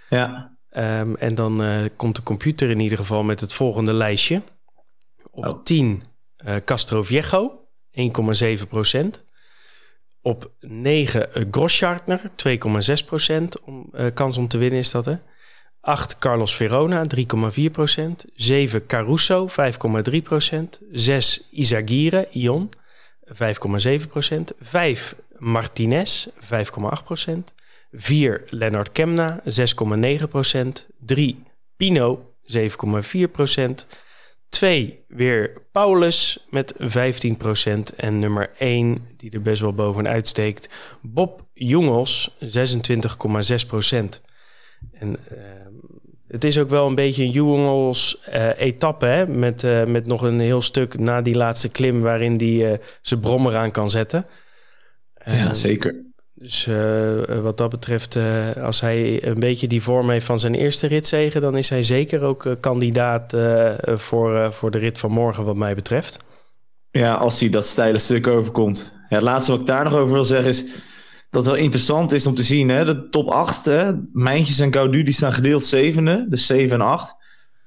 Ja. 0.09 0.51
Ehm, 0.69 1.13
en 1.15 1.35
dan 1.35 1.63
komt 1.95 2.15
de 2.15 2.23
computer 2.23 2.69
in 2.69 2.79
ieder 2.79 2.97
geval 2.97 3.23
met 3.23 3.39
het 3.39 3.53
volgende 3.53 3.93
lijstje. 3.93 4.41
Op 5.33 5.45
Oh. 5.45 5.63
10 5.63 6.01
Castro 6.65 7.03
Viejo, 7.03 7.67
1,7 7.91 8.67
procent. 8.67 9.23
Op 10.21 10.51
9 10.59 11.29
uh, 11.37 11.43
Groschartner, 11.51 12.21
2,6 12.35 13.05
procent. 13.05 13.61
Om, 13.61 13.89
uh, 13.93 14.05
kans 14.13 14.37
om 14.37 14.47
te 14.47 14.57
winnen 14.57 14.79
is 14.79 14.91
dat, 14.91 15.05
hè? 15.05 15.15
8 15.79 16.17
Carlos 16.17 16.55
Verona, 16.55 17.05
3,4 17.07 17.71
procent. 17.71 18.25
7 18.35 18.85
Caruso, 18.85 19.47
5,3 19.47 20.21
procent. 20.23 20.79
6 20.91 21.47
Izagirre, 21.51 22.27
Ion, 22.31 22.69
5,7 23.25 24.07
procent. 24.09 24.53
5 24.59 25.15
Martinez, 25.37 26.27
5,8 26.39 27.03
procent. 27.03 27.53
4 27.91 28.43
Lennart 28.49 28.91
Kemna, 28.91 29.41
6,9 29.45 30.27
procent. 30.29 30.87
3 31.05 31.43
Pino, 31.75 32.33
7,4 32.41 33.27
procent. 33.31 33.87
2 34.53 35.03
weer 35.07 35.53
Paulus 35.71 36.45
met 36.49 36.73
15% 36.79 36.85
en 37.95 38.19
nummer 38.19 38.51
1 38.57 39.07
die 39.17 39.31
er 39.31 39.41
best 39.41 39.61
wel 39.61 39.73
bovenuit 39.73 40.27
steekt, 40.27 40.69
Bob 41.01 41.45
Jongels 41.53 42.31
26,6%. 42.39 42.47
En 44.93 45.09
uh, 45.31 45.37
het 46.27 46.43
is 46.43 46.59
ook 46.59 46.69
wel 46.69 46.87
een 46.87 46.95
beetje 46.95 47.23
een 47.23 47.31
Jongels 47.31 48.21
uh, 48.29 48.59
etappe 48.59 49.05
hè? 49.05 49.27
Met, 49.27 49.63
uh, 49.63 49.85
met 49.85 50.05
nog 50.05 50.21
een 50.21 50.39
heel 50.39 50.61
stuk 50.61 50.99
na 50.99 51.21
die 51.21 51.35
laatste 51.35 51.69
klim 51.69 52.01
waarin 52.01 52.37
hij 52.37 52.79
zijn 53.01 53.19
brommer 53.19 53.55
aan 53.55 53.71
kan 53.71 53.89
zetten. 53.89 54.25
Ja, 55.25 55.53
zeker. 55.53 56.12
Dus 56.43 56.67
uh, 56.67 57.39
wat 57.41 57.57
dat 57.57 57.69
betreft, 57.69 58.15
uh, 58.15 58.23
als 58.63 58.81
hij 58.81 59.27
een 59.27 59.39
beetje 59.39 59.67
die 59.67 59.81
vorm 59.81 60.09
heeft 60.09 60.25
van 60.25 60.39
zijn 60.39 60.55
eerste 60.55 60.87
ritzegen, 60.87 61.41
dan 61.41 61.57
is 61.57 61.69
hij 61.69 61.83
zeker 61.83 62.21
ook 62.21 62.55
kandidaat 62.59 63.35
voor, 63.85 64.53
voor 64.53 64.71
de 64.71 64.77
rit 64.77 64.99
van 64.99 65.11
morgen, 65.11 65.45
wat 65.45 65.55
mij 65.55 65.75
betreft. 65.75 66.19
Ja, 66.91 67.13
als 67.13 67.39
hij 67.39 67.49
dat 67.49 67.65
steile 67.65 67.97
stuk 67.97 68.27
overkomt. 68.27 68.93
Het 69.07 69.21
laatste 69.21 69.51
wat 69.51 69.59
ik 69.59 69.65
daar 69.65 69.83
nog 69.83 69.93
over 69.93 70.13
wil 70.13 70.25
zeggen 70.25 70.49
is 70.49 70.65
dat 71.29 71.45
het 71.45 71.53
wel 71.53 71.63
interessant 71.63 72.11
is 72.11 72.27
om 72.27 72.35
te 72.35 72.43
zien. 72.43 72.69
Hè? 72.69 72.85
De 72.85 73.09
top 73.09 73.29
8, 73.29 73.65
hè? 73.65 73.91
Mijntjes 74.11 74.59
en 74.59 74.73
Gaudu, 74.73 75.03
die 75.03 75.13
staan 75.13 75.33
gedeeld 75.33 75.63
zevende, 75.63 76.25
dus 76.29 76.45
7 76.45 76.79
en 76.79 76.85
8. 76.85 77.15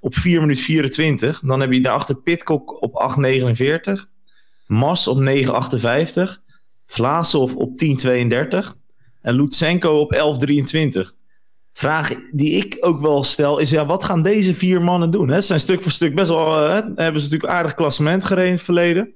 Op 0.00 0.14
4 0.14 0.40
minuut 0.40 0.60
24. 0.60 1.40
Dan 1.40 1.60
heb 1.60 1.72
je 1.72 1.80
daarachter 1.80 2.16
Pitcock 2.16 2.82
op 2.82 3.16
8,49. 3.18 3.92
Mas 4.66 5.08
op 5.08 5.18
9,58. 5.18 6.45
Vlasov 6.86 7.54
op 7.54 7.70
10.32 7.70 8.58
en 9.22 9.34
Lutsenko 9.34 9.98
op 9.98 10.14
11.23. 10.14 11.24
Vraag 11.72 12.14
die 12.32 12.52
ik 12.52 12.76
ook 12.80 13.00
wel 13.00 13.24
stel 13.24 13.58
is, 13.58 13.70
ja, 13.70 13.86
wat 13.86 14.04
gaan 14.04 14.22
deze 14.22 14.54
vier 14.54 14.82
mannen 14.82 15.10
doen? 15.10 15.28
Hè? 15.28 15.40
Ze 15.40 15.46
zijn 15.46 15.60
stuk 15.60 15.82
voor 15.82 15.92
stuk 15.92 16.14
best 16.14 16.28
wel, 16.28 16.66
hè? 16.66 16.74
hebben 16.74 17.20
ze 17.20 17.26
natuurlijk 17.26 17.52
aardig 17.52 17.74
klassement 17.74 18.24
gereden 18.24 18.48
in 18.48 18.54
het 18.54 18.62
verleden. 18.62 19.14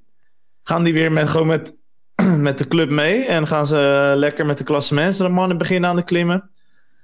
Gaan 0.63 0.85
die 0.85 0.93
weer 0.93 1.13
met, 1.13 1.31
gewoon 1.31 1.47
met, 1.47 1.77
met 2.39 2.59
de 2.59 2.69
club 2.69 2.91
mee 2.91 3.25
en 3.25 3.47
gaan 3.47 3.67
ze 3.67 4.13
lekker 4.17 4.47
met 4.47 4.59
de 4.59 4.65
klassementen 4.65 5.25
de 5.25 5.31
mannen 5.31 5.59
beginnen 5.59 5.91
aan 5.91 5.97
de 5.97 6.05
klimmen? 6.05 6.51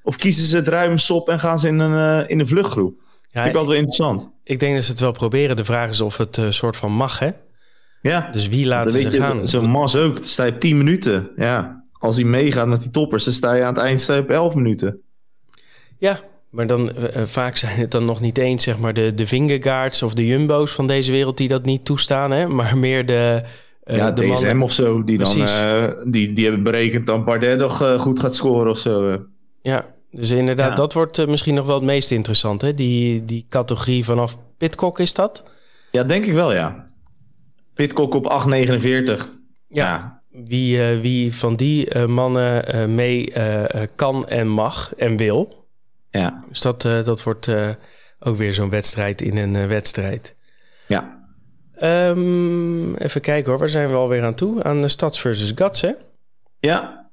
Of 0.02 0.16
kiezen 0.16 0.46
ze 0.46 0.56
het 0.56 0.68
ruim 0.68 0.98
sop 0.98 1.28
en 1.28 1.40
gaan 1.40 1.58
ze 1.58 1.68
in 1.68 1.78
een, 1.78 2.22
uh, 2.22 2.30
in 2.30 2.40
een 2.40 2.48
vluchtgroep? 2.48 3.00
Ja, 3.00 3.42
Vind 3.42 3.54
ik 3.54 3.60
altijd 3.60 3.66
wel 3.66 3.76
interessant. 3.76 4.32
Ik 4.44 4.60
denk 4.60 4.74
dat 4.74 4.84
ze 4.84 4.90
het 4.90 5.00
wel 5.00 5.12
proberen. 5.12 5.56
De 5.56 5.64
vraag 5.64 5.90
is 5.90 6.00
of 6.00 6.16
het 6.16 6.36
uh, 6.36 6.50
soort 6.50 6.76
van 6.76 6.92
mag, 6.92 7.18
hè? 7.18 7.30
Ja. 8.06 8.28
Dus 8.32 8.48
wie 8.48 8.66
laten 8.66 8.90
ze 8.90 8.98
je, 8.98 9.10
gaan? 9.10 9.48
Zo'n 9.48 9.70
Mas 9.70 9.96
ook. 9.96 10.18
Sta 10.22 10.44
je 10.44 10.52
op 10.52 10.60
10 10.60 10.76
minuten. 10.76 11.30
Ja. 11.36 11.84
Als 11.98 12.16
hij 12.16 12.24
meegaat 12.24 12.66
met 12.66 12.80
die 12.80 12.90
toppers, 12.90 13.24
dan 13.24 13.32
sta 13.32 13.54
je 13.54 13.62
aan 13.62 13.74
het 13.74 13.82
eind 13.82 14.00
sta 14.00 14.14
je 14.14 14.20
op 14.20 14.30
11 14.30 14.54
minuten. 14.54 15.00
Ja, 15.98 16.20
maar 16.50 16.66
dan 16.66 16.90
uh, 16.90 17.22
vaak 17.24 17.56
zijn 17.56 17.78
het 17.78 17.90
dan 17.90 18.04
nog 18.04 18.20
niet 18.20 18.38
eens 18.38 18.64
zeg 18.64 18.78
maar 18.78 18.94
de, 18.94 19.14
de 19.14 19.26
Vingegaards 19.26 20.02
of 20.02 20.14
de 20.14 20.26
Jumbo's 20.26 20.72
van 20.72 20.86
deze 20.86 21.12
wereld 21.12 21.36
die 21.36 21.48
dat 21.48 21.64
niet 21.64 21.84
toestaan, 21.84 22.30
hè? 22.30 22.46
maar 22.48 22.78
meer 22.78 23.06
de. 23.06 23.42
Uh, 23.84 23.96
ja, 23.96 24.10
de 24.10 24.22
DSM 24.22 24.44
mannen. 24.44 24.62
of 24.62 24.72
zo, 24.72 25.04
die 25.04 25.18
dan 25.18 25.38
uh, 25.38 25.88
die, 26.04 26.32
die 26.32 26.44
hebben 26.44 26.62
berekend 26.62 27.06
dat 27.06 27.24
Bardet 27.24 27.58
nog 27.58 27.98
goed 27.98 28.20
gaat 28.20 28.34
scoren 28.34 28.70
of 28.70 28.78
zo. 28.78 29.22
Ja, 29.62 29.84
dus 30.10 30.30
inderdaad, 30.30 30.68
ja. 30.68 30.74
dat 30.74 30.92
wordt 30.92 31.26
misschien 31.26 31.54
nog 31.54 31.66
wel 31.66 31.74
het 31.74 31.84
meest 31.84 32.10
interessant, 32.10 32.60
hè? 32.60 32.74
Die, 32.74 33.24
die 33.24 33.46
categorie 33.48 34.04
vanaf 34.04 34.38
Pitcock 34.56 34.98
is 34.98 35.14
dat? 35.14 35.44
Ja, 35.90 36.04
denk 36.04 36.24
ik 36.24 36.32
wel, 36.32 36.54
ja. 36.54 36.85
Pitcock 37.76 38.14
op 38.14 38.44
8,49. 38.48 38.52
Ja. 38.82 39.20
ja. 39.68 40.22
Wie, 40.44 40.76
uh, 40.76 41.00
wie 41.00 41.34
van 41.34 41.56
die 41.56 41.94
uh, 41.94 42.06
mannen 42.06 42.74
uh, 42.74 42.84
mee 42.84 43.32
kan 43.94 44.28
en 44.28 44.48
mag 44.48 44.94
en 44.94 45.16
wil. 45.16 45.68
Ja. 46.10 46.44
Dus 46.48 46.60
dat, 46.60 46.82
dat 46.82 47.22
wordt 47.22 47.48
ook 48.18 48.36
weer 48.36 48.52
zo'n 48.52 48.70
wedstrijd 48.70 49.22
in 49.22 49.36
een 49.36 49.68
wedstrijd. 49.68 50.34
Ja. 50.86 51.24
Um, 51.82 52.94
even 52.94 53.20
kijken 53.20 53.50
hoor, 53.50 53.58
waar 53.58 53.68
zijn 53.68 53.88
we 53.88 53.94
alweer 53.94 54.24
aan 54.24 54.34
toe? 54.34 54.62
Aan 54.62 54.80
de 54.80 54.88
Stads 54.88 55.20
versus 55.20 55.52
Gats, 55.54 55.80
hè? 55.80 55.92
Ja. 56.58 57.10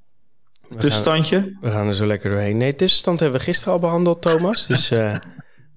We 0.70 0.78
Tussenstandje? 0.78 1.40
Gaan, 1.40 1.58
we 1.62 1.72
gaan 1.72 1.88
er 1.88 1.94
zo 1.94 2.06
lekker 2.06 2.30
doorheen. 2.30 2.58
Nee, 2.58 2.76
tussenstand 2.76 3.20
hebben 3.20 3.40
we 3.40 3.46
gisteren 3.46 3.74
al 3.74 3.80
behandeld, 3.80 4.22
Thomas. 4.22 4.68
dus 4.68 4.90
daar 4.90 5.24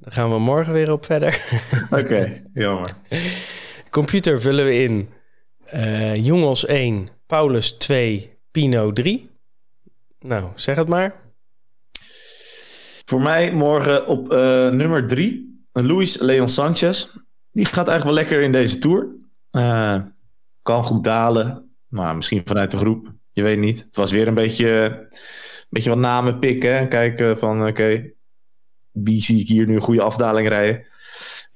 gaan 0.00 0.30
we 0.30 0.38
morgen 0.38 0.72
weer 0.72 0.92
op 0.92 1.04
verder. 1.04 1.42
Oké, 1.90 2.00
okay, 2.00 2.44
jammer. 2.54 2.94
Computer 3.96 4.40
vullen 4.40 4.64
we 4.64 4.82
in 4.82 5.08
uh, 5.74 6.14
Jongels 6.16 6.66
1, 6.66 7.08
Paulus 7.26 7.72
2, 7.72 8.38
Pino 8.50 8.92
3. 8.92 9.30
Nou, 10.20 10.50
zeg 10.54 10.76
het 10.76 10.88
maar. 10.88 11.14
Voor 13.04 13.20
mij 13.20 13.52
morgen 13.52 14.06
op 14.06 14.32
uh, 14.32 14.38
nummer 14.70 15.06
3, 15.06 15.64
Luis 15.72 16.18
Leon 16.20 16.48
Sanchez. 16.48 17.08
Die 17.52 17.64
gaat 17.64 17.88
eigenlijk 17.88 18.04
wel 18.04 18.12
lekker 18.14 18.40
in 18.40 18.52
deze 18.52 18.78
tour. 18.78 19.08
Uh, 19.50 20.02
kan 20.62 20.84
goed 20.84 21.04
dalen, 21.04 21.76
maar 21.86 22.16
misschien 22.16 22.42
vanuit 22.44 22.70
de 22.70 22.78
groep. 22.78 23.12
Je 23.30 23.42
weet 23.42 23.58
niet. 23.58 23.78
Het 23.78 23.96
was 23.96 24.12
weer 24.12 24.28
een 24.28 24.34
beetje, 24.34 25.08
beetje 25.68 25.90
wat 25.90 25.98
namen 25.98 26.38
pikken. 26.38 26.88
Kijken 26.88 27.38
van, 27.38 27.66
oké, 27.66 28.10
wie 28.90 29.22
zie 29.22 29.40
ik 29.40 29.48
hier 29.48 29.66
nu 29.66 29.74
een 29.74 29.80
goede 29.80 30.02
afdaling 30.02 30.48
rijden? 30.48 30.86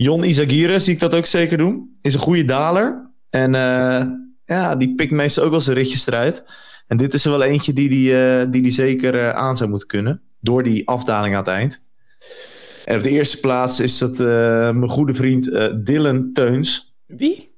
Jon 0.02 0.24
Izagirre 0.24 0.78
zie 0.78 0.92
ik 0.92 1.00
dat 1.00 1.14
ook 1.14 1.26
zeker 1.26 1.58
doen. 1.58 1.98
Is 2.02 2.14
een 2.14 2.20
goede 2.20 2.44
daler. 2.44 3.10
En 3.30 3.54
uh, 3.54 4.04
ja, 4.44 4.76
die 4.76 4.94
pikt 4.94 5.12
meestal 5.12 5.44
ook 5.44 5.50
wel 5.50 5.60
zijn 5.60 5.76
ritjes 5.76 6.06
eruit. 6.06 6.44
En 6.86 6.96
dit 6.96 7.14
is 7.14 7.24
er 7.24 7.30
wel 7.30 7.42
eentje 7.42 7.72
die 7.72 7.88
die, 7.88 8.12
uh, 8.12 8.44
die, 8.50 8.62
die 8.62 8.70
zeker 8.70 9.14
uh, 9.14 9.30
aan 9.30 9.56
zou 9.56 9.70
moeten 9.70 9.88
kunnen. 9.88 10.22
Door 10.40 10.62
die 10.62 10.88
afdaling 10.88 11.34
aan 11.34 11.40
het 11.40 11.50
eind. 11.50 11.84
En 12.84 12.96
op 12.96 13.02
de 13.02 13.10
eerste 13.10 13.40
plaats 13.40 13.80
is 13.80 13.98
dat 13.98 14.18
mijn 14.74 14.88
goede 14.88 15.14
vriend 15.14 15.44
Dylan 15.86 16.32
Teuns. 16.32 16.94
Wie? 17.06 17.56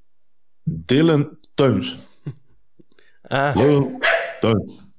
Dylan 0.62 1.28
Teuns. 1.54 1.96
Ah. 3.22 3.56
Dylan 3.56 4.02
Teuns. 4.40 4.91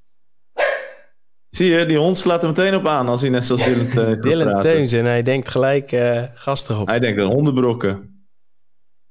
Zie 1.56 1.70
je, 1.70 1.86
die 1.86 1.98
hond 1.98 2.18
slaat 2.18 2.42
er 2.42 2.48
meteen 2.48 2.76
op 2.76 2.88
aan 2.88 3.08
als 3.08 3.22
hij 3.22 3.30
net 3.30 3.46
zoals 3.46 3.64
Dylan 3.66 3.90
Teuns 3.90 4.22
Dylan 4.22 4.62
Teuns 4.62 4.92
en 4.92 5.06
hij 5.06 5.22
denkt 5.22 5.50
gelijk 5.50 5.92
uh, 5.92 6.22
gast 6.34 6.70
erop. 6.70 6.88
Hij 6.88 7.00
denkt 7.00 7.20
een 7.20 7.32
hondenbrokken. 7.32 8.26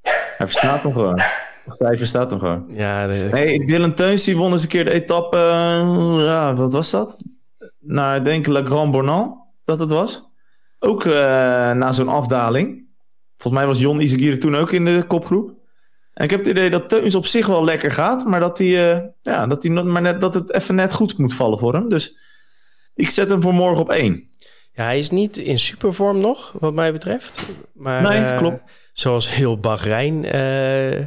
Hij 0.03 0.47
verstaat 0.47 0.83
hem 0.83 0.93
gewoon. 0.93 1.21
Of 1.67 1.77
zij 1.77 1.97
verstaat 1.97 2.31
hem 2.31 2.39
gewoon. 2.39 2.65
Ja, 2.69 3.07
de... 3.07 3.63
Dylan 3.67 3.95
Teuns 3.95 4.25
die 4.25 4.37
won 4.37 4.53
eens 4.53 4.63
een 4.63 4.69
keer 4.69 4.85
de 4.85 4.93
etappe... 4.93 5.37
Uh, 5.37 6.25
ja, 6.25 6.55
wat 6.55 6.73
was 6.73 6.91
dat? 6.91 7.17
Nou, 7.81 8.17
ik 8.17 8.25
denk 8.25 8.47
La 8.47 8.65
Grand 8.65 8.91
Bornand 8.91 9.37
dat 9.65 9.79
het 9.79 9.91
was. 9.91 10.25
Ook 10.79 11.05
uh, 11.05 11.13
na 11.73 11.93
zo'n 11.93 12.09
afdaling. 12.09 12.87
Volgens 13.37 13.63
mij 13.63 13.73
was 13.73 13.81
Jon 13.81 14.01
Izagirre 14.01 14.39
toen 14.39 14.57
ook 14.57 14.73
in 14.73 14.85
de 14.85 15.05
kopgroep. 15.07 15.53
En 16.15 16.25
ik 16.25 16.31
heb 16.31 16.39
het 16.39 16.49
idee 16.49 16.71
dat 16.71 16.89
Teuns 16.89 17.15
op 17.15 17.27
zich 17.27 17.47
wel 17.47 17.65
lekker 17.65 17.91
gaat, 17.91 18.25
maar 18.25 18.41
dat, 18.41 18.59
hij, 18.59 19.13
ja, 19.23 19.47
dat, 19.47 19.63
hij, 19.63 19.73
maar 19.73 20.03
net, 20.03 20.21
dat 20.21 20.35
het 20.35 20.53
even 20.53 20.75
net 20.75 20.93
goed 20.93 21.19
moet 21.19 21.35
vallen 21.35 21.59
voor 21.59 21.75
hem. 21.75 21.89
Dus 21.89 22.31
ik 22.95 23.11
zet 23.11 23.29
hem 23.29 23.43
voor 23.43 23.55
morgen 23.55 23.83
op 23.83 23.91
één. 23.91 24.29
Ja, 24.73 24.85
hij 24.85 24.99
is 24.99 25.11
niet 25.11 25.37
in 25.37 25.59
supervorm 25.59 26.21
nog, 26.21 26.55
wat 26.59 26.75
mij 26.75 26.93
betreft. 26.93 27.47
Maar, 27.75 28.03
nee, 28.03 28.21
uh, 28.21 28.37
klopt. 28.37 28.63
Zoals 28.93 29.35
heel 29.35 29.59
Bahrein. 29.59 30.15
Uh, 30.25 31.07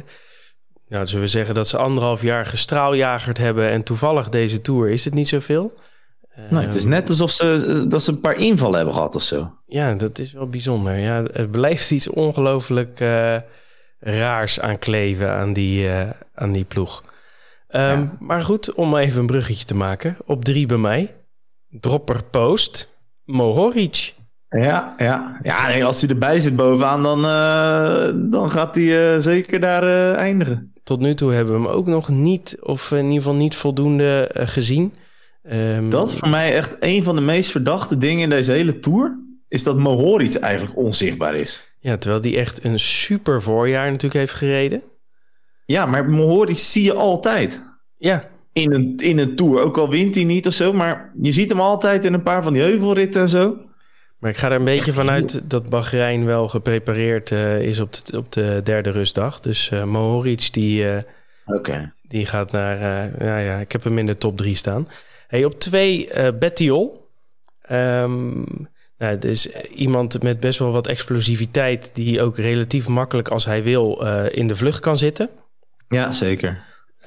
nou, 0.88 1.06
zullen 1.06 1.24
we 1.24 1.26
zeggen 1.26 1.54
dat 1.54 1.68
ze 1.68 1.76
anderhalf 1.76 2.22
jaar 2.22 2.46
gestraaljagerd 2.46 3.38
hebben 3.38 3.70
en 3.70 3.82
toevallig 3.82 4.28
deze 4.28 4.60
tour 4.60 4.88
is 4.88 5.04
het 5.04 5.14
niet 5.14 5.28
zoveel. 5.28 5.74
Nee, 6.50 6.64
het 6.64 6.74
is 6.74 6.84
net 6.84 7.08
alsof 7.08 7.30
ze, 7.30 7.84
dat 7.88 8.02
ze 8.02 8.10
een 8.10 8.20
paar 8.20 8.36
invallen 8.36 8.76
hebben 8.76 8.94
gehad 8.94 9.14
of 9.14 9.22
zo. 9.22 9.54
Ja, 9.66 9.94
dat 9.94 10.18
is 10.18 10.32
wel 10.32 10.48
bijzonder. 10.48 10.96
Ja, 10.96 11.22
het 11.32 11.50
blijft 11.50 11.90
iets 11.90 12.08
ongelooflijk 12.08 12.98
raars 14.00 14.60
aan 14.60 14.78
kleven 14.78 15.30
aan 15.30 15.52
die, 15.52 15.86
uh, 15.86 16.10
aan 16.34 16.52
die 16.52 16.64
ploeg. 16.64 17.04
Ehm, 17.68 18.06
maar 18.20 18.42
goed, 18.42 18.74
om 18.74 18.96
even 18.96 19.20
een 19.20 19.26
bruggetje 19.26 19.64
te 19.64 19.74
maken. 19.74 20.16
Op 20.24 20.44
drie 20.44 20.66
bij 20.66 20.76
mij. 20.76 21.14
Dropper 21.80 22.24
post. 22.24 22.98
Mohoric. 23.24 24.14
Ja, 24.48 24.94
ja. 24.98 25.38
ja 25.42 25.66
nee, 25.66 25.84
als 25.84 26.00
hij 26.00 26.10
erbij 26.10 26.40
zit 26.40 26.56
bovenaan, 26.56 27.02
dan, 27.02 27.18
uh, 27.18 28.30
dan 28.30 28.50
gaat 28.50 28.74
hij 28.74 29.14
uh, 29.14 29.20
zeker 29.20 29.60
daar 29.60 29.84
uh, 29.84 30.12
eindigen. 30.14 30.72
Tot 30.82 31.00
nu 31.00 31.14
toe 31.14 31.32
hebben 31.32 31.54
we 31.54 31.60
hem 31.60 31.76
ook 31.76 31.86
nog 31.86 32.08
niet, 32.08 32.56
of 32.60 32.90
in 32.90 33.04
ieder 33.04 33.16
geval 33.16 33.34
niet 33.34 33.54
voldoende 33.54 34.30
gezien. 34.34 34.94
Um, 35.52 35.90
dat 35.90 36.10
is 36.10 36.16
voor 36.16 36.28
mij 36.28 36.54
echt 36.54 36.76
een 36.80 37.04
van 37.04 37.16
de 37.16 37.22
meest 37.22 37.50
verdachte 37.50 37.96
dingen 37.96 38.22
in 38.22 38.30
deze 38.30 38.52
hele 38.52 38.78
tour. 38.78 39.18
Is 39.48 39.62
dat 39.62 39.76
Mohoric 39.76 40.34
eigenlijk 40.34 40.76
onzichtbaar 40.76 41.34
is. 41.34 41.74
Ja, 41.80 41.96
terwijl 41.96 42.22
die 42.22 42.36
echt 42.36 42.64
een 42.64 42.78
super 42.78 43.42
voorjaar 43.42 43.86
natuurlijk 43.86 44.14
heeft 44.14 44.32
gereden. 44.32 44.82
Ja, 45.64 45.86
maar 45.86 46.10
Mohoric 46.10 46.56
zie 46.56 46.82
je 46.82 46.94
altijd. 46.94 47.64
Ja. 47.94 48.24
In 48.56 48.74
een, 48.74 48.94
in 48.96 49.18
een 49.18 49.36
tour. 49.36 49.62
Ook 49.62 49.78
al 49.78 49.90
wint 49.90 50.14
hij 50.14 50.24
niet 50.24 50.46
of 50.46 50.52
zo. 50.52 50.72
Maar 50.72 51.10
je 51.22 51.32
ziet 51.32 51.50
hem 51.50 51.60
altijd 51.60 52.04
in 52.04 52.12
een 52.12 52.22
paar 52.22 52.42
van 52.42 52.52
die 52.52 52.62
heuvelritten 52.62 53.22
en 53.22 53.28
zo. 53.28 53.56
Maar 54.18 54.30
ik 54.30 54.36
ga 54.36 54.50
er 54.50 54.56
een 54.56 54.64
beetje 54.64 54.92
vanuit 54.92 55.50
dat 55.50 55.68
Bahrein 55.68 56.24
wel 56.24 56.48
geprepareerd 56.48 57.30
uh, 57.30 57.60
is 57.60 57.80
op 57.80 57.92
de, 57.92 58.16
op 58.16 58.32
de 58.32 58.60
derde 58.64 58.90
rustdag. 58.90 59.40
Dus 59.40 59.70
uh, 59.70 59.84
Mohoric 59.84 60.52
die, 60.52 60.84
uh, 60.84 60.96
okay. 61.46 61.92
die 62.08 62.26
gaat 62.26 62.52
naar... 62.52 62.78
ja, 63.24 63.38
ja, 63.38 63.58
ik 63.58 63.72
heb 63.72 63.84
hem 63.84 63.98
in 63.98 64.06
de 64.06 64.18
top 64.18 64.36
drie 64.36 64.54
staan. 64.54 64.88
Hey, 65.26 65.44
op 65.44 65.60
twee 65.60 66.08
Bettiol. 66.38 67.08
Um, 67.70 68.44
nou, 68.98 69.18
dus 69.18 69.48
iemand 69.74 70.22
met 70.22 70.40
best 70.40 70.58
wel 70.58 70.72
wat 70.72 70.86
explosiviteit... 70.86 71.90
die 71.92 72.22
ook 72.22 72.36
relatief 72.36 72.88
makkelijk 72.88 73.28
als 73.28 73.44
hij 73.44 73.62
wil 73.62 74.06
in 74.30 74.46
de 74.46 74.56
vlucht 74.56 74.80
kan 74.80 74.96
zitten. 74.96 75.28
Ja, 75.88 76.12
zeker. 76.12 76.58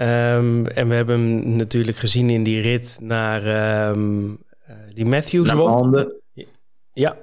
Um, 0.02 0.68
en 0.68 0.88
we 0.88 0.96
hebben 0.96 1.20
hem 1.20 1.56
natuurlijk 1.56 1.98
gezien 1.98 2.30
in 2.30 2.44
die 2.44 2.62
rit 2.62 2.98
naar 3.02 3.90
um, 3.90 4.40
die 4.94 5.06
Matthews 5.06 5.52
won. 5.52 6.14
Ja. 6.94 7.18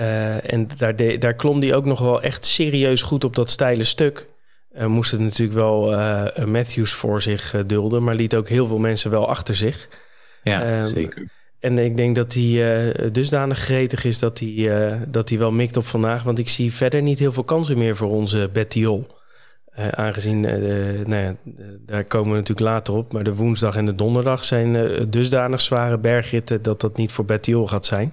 Uh, 0.00 0.52
en 0.52 0.68
daar, 0.76 0.96
de, 0.96 1.18
daar 1.18 1.34
klom 1.34 1.60
hij 1.60 1.74
ook 1.74 1.84
nog 1.84 1.98
wel 2.00 2.22
echt 2.22 2.44
serieus 2.44 3.02
goed 3.02 3.24
op 3.24 3.36
dat 3.36 3.50
steile 3.50 3.84
stuk. 3.84 4.28
Uh, 4.72 4.86
moest 4.86 5.10
het 5.10 5.20
natuurlijk 5.20 5.58
wel 5.58 5.92
uh, 5.92 6.24
Matthews 6.44 6.92
voor 6.92 7.22
zich 7.22 7.54
dulden, 7.66 8.04
maar 8.04 8.14
liet 8.14 8.34
ook 8.34 8.48
heel 8.48 8.66
veel 8.66 8.78
mensen 8.78 9.10
wel 9.10 9.28
achter 9.28 9.54
zich. 9.54 9.88
Ja, 10.42 10.84
zeker. 10.84 11.28
En 11.60 11.78
ik 11.78 11.96
denk 11.96 12.14
dat 12.14 12.34
hij 12.34 12.92
dusdanig 13.12 13.58
gretig 13.58 14.04
is 14.04 14.18
dat 14.18 14.38
hij, 14.38 14.98
dat 15.08 15.28
hij 15.28 15.38
wel 15.38 15.52
mikt 15.52 15.76
op 15.76 15.84
vandaag. 15.84 16.22
Want 16.22 16.38
ik 16.38 16.48
zie 16.48 16.72
verder 16.72 17.02
niet 17.02 17.18
heel 17.18 17.32
veel 17.32 17.44
kansen 17.44 17.78
meer 17.78 17.96
voor 17.96 18.10
onze 18.10 18.50
Bettiol. 18.52 19.06
Uh, 19.78 19.88
aangezien, 19.88 20.44
uh, 20.44 21.06
nou 21.06 21.22
ja, 21.22 21.36
daar 21.86 22.04
komen 22.04 22.30
we 22.30 22.36
natuurlijk 22.36 22.68
later 22.68 22.94
op. 22.94 23.12
Maar 23.12 23.24
de 23.24 23.34
woensdag 23.34 23.76
en 23.76 23.86
de 23.86 23.94
donderdag 23.94 24.44
zijn 24.44 24.74
uh, 24.74 25.00
dusdanig 25.08 25.60
zware 25.60 25.98
bergritten 25.98 26.62
dat 26.62 26.80
dat 26.80 26.96
niet 26.96 27.12
voor 27.12 27.24
Bettiol 27.24 27.66
gaat 27.66 27.86
zijn. 27.86 28.12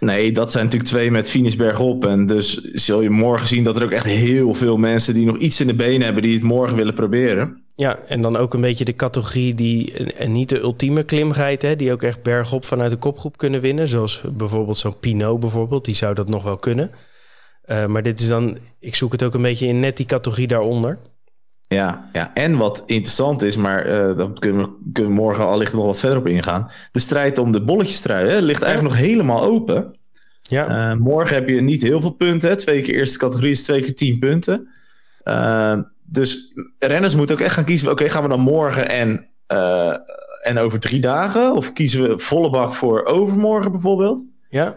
Nee, 0.00 0.32
dat 0.32 0.50
zijn 0.50 0.64
natuurlijk 0.64 0.90
twee 0.90 1.10
met 1.10 1.30
finish 1.30 1.54
bergop. 1.54 2.06
En 2.06 2.26
dus 2.26 2.60
zul 2.60 3.00
je 3.00 3.10
morgen 3.10 3.46
zien 3.46 3.64
dat 3.64 3.76
er 3.76 3.84
ook 3.84 3.90
echt 3.90 4.04
heel 4.04 4.54
veel 4.54 4.76
mensen 4.76 5.14
die 5.14 5.26
nog 5.26 5.36
iets 5.36 5.60
in 5.60 5.66
de 5.66 5.74
benen 5.74 6.02
hebben 6.02 6.22
die 6.22 6.34
het 6.34 6.42
morgen 6.42 6.76
willen 6.76 6.94
proberen. 6.94 7.62
Ja, 7.76 7.98
en 7.98 8.22
dan 8.22 8.36
ook 8.36 8.54
een 8.54 8.60
beetje 8.60 8.84
de 8.84 8.94
categorie 8.94 9.54
die 9.54 9.92
en 10.14 10.32
niet 10.32 10.48
de 10.48 10.60
ultieme 10.60 11.02
klimheid, 11.02 11.62
hè, 11.62 11.76
die 11.76 11.92
ook 11.92 12.02
echt 12.02 12.22
bergop 12.22 12.64
vanuit 12.64 12.90
de 12.90 12.96
kopgroep 12.96 13.36
kunnen 13.36 13.60
winnen. 13.60 13.88
Zoals 13.88 14.22
bijvoorbeeld 14.32 14.76
zo'n 14.76 14.98
Pinot 14.98 15.40
bijvoorbeeld, 15.40 15.84
die 15.84 15.94
zou 15.94 16.14
dat 16.14 16.28
nog 16.28 16.42
wel 16.42 16.56
kunnen. 16.56 16.90
Uh, 17.66 17.86
maar 17.86 18.02
dit 18.02 18.20
is 18.20 18.28
dan, 18.28 18.58
ik 18.78 18.94
zoek 18.94 19.12
het 19.12 19.22
ook 19.22 19.34
een 19.34 19.42
beetje 19.42 19.66
in 19.66 19.80
net 19.80 19.96
die 19.96 20.06
categorie 20.06 20.46
daaronder. 20.46 20.98
Ja, 21.68 22.08
ja, 22.12 22.34
en 22.34 22.56
wat 22.56 22.82
interessant 22.86 23.42
is, 23.42 23.56
maar 23.56 23.86
uh, 23.86 24.16
dan 24.16 24.38
kunnen 24.38 24.62
we, 24.62 24.90
kunnen 24.92 25.12
we 25.12 25.18
morgen 25.18 25.46
allicht 25.46 25.72
nog 25.72 25.84
wat 25.84 26.00
verder 26.00 26.18
op 26.18 26.26
ingaan. 26.26 26.70
De 26.92 27.00
strijd 27.00 27.38
om 27.38 27.52
de 27.52 27.64
bolletjestrui 27.64 28.28
hè, 28.28 28.40
ligt 28.40 28.62
eigenlijk 28.62 28.94
nog 28.94 29.04
helemaal 29.04 29.42
open. 29.42 29.94
Ja. 30.42 30.90
Uh, 30.90 30.98
morgen 30.98 31.34
heb 31.34 31.48
je 31.48 31.60
niet 31.60 31.82
heel 31.82 32.00
veel 32.00 32.10
punten. 32.10 32.50
Hè. 32.50 32.56
Twee 32.56 32.82
keer 32.82 32.94
eerste 32.94 33.18
categorie 33.18 33.50
is 33.50 33.62
twee 33.62 33.82
keer 33.82 33.94
tien 33.94 34.18
punten. 34.18 34.68
Uh, 35.24 35.78
dus 36.04 36.54
renners 36.78 37.14
moeten 37.14 37.36
ook 37.36 37.42
echt 37.42 37.54
gaan 37.54 37.64
kiezen. 37.64 37.90
Oké, 37.90 38.00
okay, 38.00 38.12
gaan 38.12 38.22
we 38.22 38.28
dan 38.28 38.40
morgen 38.40 38.88
en, 38.88 39.28
en 40.42 40.58
over 40.58 40.80
drie 40.80 41.00
dagen? 41.00 41.54
Of 41.54 41.72
kiezen 41.72 42.02
we 42.02 42.18
volle 42.18 42.50
bak 42.50 42.74
voor 42.74 43.04
overmorgen 43.04 43.72
bijvoorbeeld? 43.72 44.24
Ja. 44.48 44.76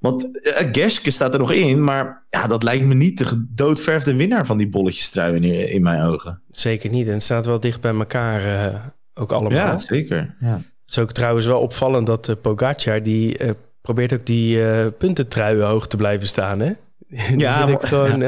Want 0.00 0.24
uh, 0.24 0.68
Geske 0.72 1.10
staat 1.10 1.32
er 1.32 1.38
nog 1.38 1.52
in, 1.52 1.84
maar 1.84 2.26
ja, 2.30 2.46
dat 2.46 2.62
lijkt 2.62 2.84
me 2.84 2.94
niet 2.94 3.18
de 3.18 3.46
doodverfde 3.48 4.14
winnaar 4.14 4.46
van 4.46 4.58
die 4.58 4.68
bolletjestrui 4.68 5.34
in, 5.34 5.68
in 5.68 5.82
mijn 5.82 6.02
ogen. 6.02 6.42
Zeker 6.50 6.90
niet. 6.90 7.06
En 7.06 7.12
het 7.12 7.22
staat 7.22 7.46
wel 7.46 7.60
dicht 7.60 7.80
bij 7.80 7.94
elkaar 7.94 8.44
uh, 8.44 8.74
ook 9.14 9.32
allemaal. 9.32 9.58
Ja, 9.58 9.78
zeker. 9.78 10.36
Ja. 10.40 10.54
Het 10.54 10.98
is 10.98 10.98
ook 10.98 11.12
trouwens 11.12 11.46
wel 11.46 11.60
opvallend 11.60 12.06
dat 12.06 12.28
uh, 12.28 12.36
Pogacar, 12.40 13.02
die 13.02 13.36
probeert 13.80 14.12
ook 14.12 14.26
die 14.26 14.90
puntentruien 14.90 15.66
hoog 15.66 15.86
te 15.86 15.96
blijven 15.96 16.28
staan, 16.28 16.60
hè? 16.60 16.72
ja, 17.36 17.66
ik 17.68 17.80
gewoon. 17.80 18.24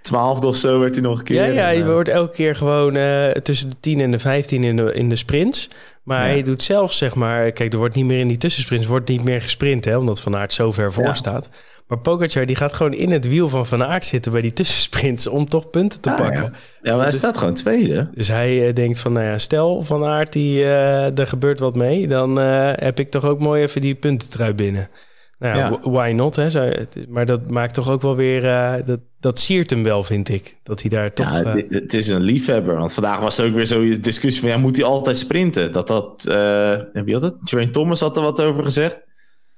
Twaalfde 0.00 0.46
of 0.46 0.56
zo 0.56 0.78
werd 0.80 0.94
hij 0.94 1.04
nog 1.04 1.18
een 1.18 1.24
keer. 1.24 1.36
Ja, 1.36 1.44
ja 1.44 1.68
je 1.68 1.84
wordt 1.84 2.08
elke 2.08 2.34
keer 2.34 2.56
gewoon 2.56 2.92
tussen 3.42 3.70
de 3.70 3.76
10 3.80 4.00
en 4.00 4.10
de 4.10 4.18
15 4.18 4.64
in 4.64 4.76
de, 4.76 4.94
in 4.94 5.08
de 5.08 5.16
sprints. 5.16 5.68
Maar 6.04 6.26
ja. 6.26 6.32
hij 6.32 6.42
doet 6.42 6.62
zelf, 6.62 6.92
zeg 6.92 7.14
maar... 7.14 7.52
Kijk, 7.52 7.72
er 7.72 7.78
wordt 7.78 7.94
niet 7.94 8.04
meer 8.04 8.18
in 8.18 8.28
die 8.28 8.36
tussensprints... 8.36 8.86
wordt 8.86 9.08
niet 9.08 9.24
meer 9.24 9.40
gesprint, 9.40 9.84
hè, 9.84 9.96
omdat 9.96 10.20
Van 10.20 10.36
Aert 10.36 10.52
zo 10.52 10.72
ver 10.72 10.92
voor 10.92 11.04
ja. 11.04 11.14
staat. 11.14 11.48
Maar 11.88 11.98
Pogacar 11.98 12.46
die 12.46 12.56
gaat 12.56 12.72
gewoon 12.72 12.92
in 12.92 13.10
het 13.10 13.28
wiel 13.28 13.48
van 13.48 13.66
Van 13.66 13.84
Aert 13.84 14.04
zitten... 14.04 14.32
bij 14.32 14.40
die 14.40 14.52
tussensprints 14.52 15.26
om 15.26 15.48
toch 15.48 15.70
punten 15.70 16.00
te 16.00 16.10
ah, 16.10 16.16
pakken. 16.16 16.42
Ja, 16.42 16.50
ja 16.82 16.90
maar 16.90 17.00
hij 17.00 17.10
dus, 17.10 17.18
staat 17.18 17.36
gewoon 17.36 17.54
tweede. 17.54 18.08
Dus 18.14 18.28
hij 18.28 18.68
uh, 18.68 18.74
denkt 18.74 18.98
van, 18.98 19.12
nou 19.12 19.26
ja, 19.26 19.38
stel 19.38 19.82
Van 19.82 20.04
Aert, 20.04 20.32
die, 20.32 20.58
uh, 20.58 21.18
er 21.18 21.26
gebeurt 21.26 21.58
wat 21.58 21.74
mee... 21.74 22.08
dan 22.08 22.40
uh, 22.40 22.70
heb 22.74 22.98
ik 22.98 23.10
toch 23.10 23.24
ook 23.24 23.38
mooi 23.38 23.62
even 23.62 23.80
die 23.80 23.94
puntentrui 23.94 24.54
binnen. 24.54 24.88
Nou 25.52 25.58
ja, 25.58 25.90
why 25.90 26.12
not? 26.16 26.36
Hè? 26.36 26.50
Zo, 26.50 26.70
maar 27.08 27.26
dat 27.26 27.50
maakt 27.50 27.74
toch 27.74 27.90
ook 27.90 28.02
wel 28.02 28.16
weer... 28.16 28.42
dat, 28.84 29.00
dat 29.20 29.38
siert 29.38 29.70
hem 29.70 29.82
wel, 29.82 30.02
vind 30.02 30.28
ik. 30.28 30.56
Dat 30.62 30.80
hij 30.80 30.90
daar 30.90 31.12
toch... 31.12 31.30
Ja, 31.30 31.44
het, 31.44 31.66
het 31.68 31.94
is 31.94 32.08
een 32.08 32.20
liefhebber. 32.20 32.76
Want 32.76 32.92
vandaag 32.92 33.20
was 33.20 33.38
er 33.38 33.46
ook 33.46 33.54
weer 33.54 33.66
zo'n 33.66 33.98
discussie 34.00 34.40
van... 34.40 34.50
Ja, 34.50 34.58
moet 34.58 34.76
hij 34.76 34.84
altijd 34.84 35.18
sprinten? 35.18 35.72
Dat 35.72 35.86
dat... 35.86 36.26
Uh, 36.28 36.78
wie 36.92 37.12
had 37.14 37.22
het? 37.22 37.34
Train 37.44 37.72
Thomas 37.72 38.00
had 38.00 38.16
er 38.16 38.22
wat 38.22 38.40
over 38.40 38.64
gezegd. 38.64 38.98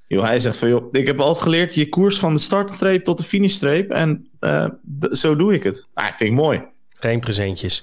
Yo, 0.07 0.23
hij 0.23 0.41
zegt 0.41 0.57
van... 0.57 0.69
Joh, 0.69 0.89
ik 0.93 1.07
heb 1.07 1.21
altijd 1.21 1.43
geleerd... 1.43 1.75
Je 1.75 1.89
koers 1.89 2.19
van 2.19 2.35
de 2.35 2.41
startstreep 2.41 3.05
tot 3.05 3.19
de 3.19 3.25
finishstreep. 3.25 3.91
En 3.91 4.31
uh, 4.41 4.67
zo 5.11 5.37
doe 5.37 5.55
ik 5.55 5.63
het. 5.63 5.89
Ah, 5.95 6.07
vind 6.07 6.31
ik 6.31 6.37
mooi. 6.37 6.63
Geen 6.89 7.21
presentjes. 7.21 7.83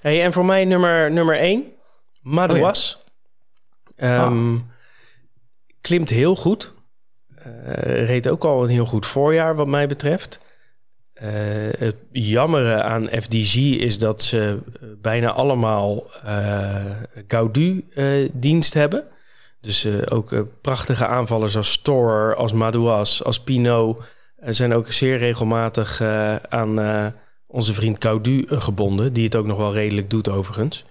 Hey, 0.00 0.24
en 0.24 0.32
voor 0.32 0.44
mij 0.44 0.64
nummer, 0.64 1.10
nummer 1.10 1.36
één. 1.36 1.64
Madouas. 2.22 3.02
Oh, 3.86 3.92
ja. 3.96 4.26
um, 4.26 4.54
ah. 4.54 4.60
Klimt 5.80 6.10
heel 6.10 6.36
goed. 6.36 6.72
Uh, 7.46 8.06
reed 8.06 8.28
ook 8.28 8.44
al 8.44 8.62
een 8.62 8.68
heel 8.68 8.86
goed 8.86 9.06
voorjaar 9.06 9.54
wat 9.54 9.66
mij 9.66 9.86
betreft. 9.86 10.40
Uh, 11.14 11.30
het 11.78 11.96
jammere 12.12 12.82
aan 12.82 13.06
FDG 13.06 13.54
is 13.56 13.98
dat 13.98 14.22
ze 14.22 14.58
bijna 15.02 15.30
allemaal 15.30 16.06
uh, 16.26 16.76
Gaudu-dienst 17.26 18.74
hebben. 18.74 19.04
Dus 19.60 19.86
ook 20.10 20.46
prachtige 20.60 21.06
aanvallers 21.06 21.56
als 21.56 21.72
Storer, 21.72 22.34
als 22.34 22.52
Madouas, 22.52 23.24
als 23.24 23.40
Pinot... 23.40 24.02
zijn 24.40 24.72
ook 24.74 24.92
zeer 24.92 25.18
regelmatig 25.18 26.02
aan 26.48 26.78
onze 27.46 27.74
vriend 27.74 28.04
Gaudu 28.04 28.44
gebonden... 28.48 29.12
die 29.12 29.24
het 29.24 29.36
ook 29.36 29.46
nog 29.46 29.56
wel 29.56 29.72
redelijk 29.72 30.10
doet 30.10 30.28
overigens. 30.28 30.84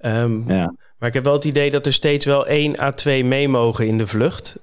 Um, 0.00 0.44
ja. 0.50 0.74
Maar 0.98 1.08
ik 1.08 1.14
heb 1.14 1.24
wel 1.24 1.32
het 1.32 1.44
idee 1.44 1.70
dat 1.70 1.86
er 1.86 1.92
steeds 1.92 2.24
wel 2.24 2.46
1 2.46 2.78
à 2.80 2.90
2 2.90 3.24
mee 3.24 3.48
mogen 3.48 3.86
in 3.86 3.98
de 3.98 4.06
vlucht. 4.06 4.56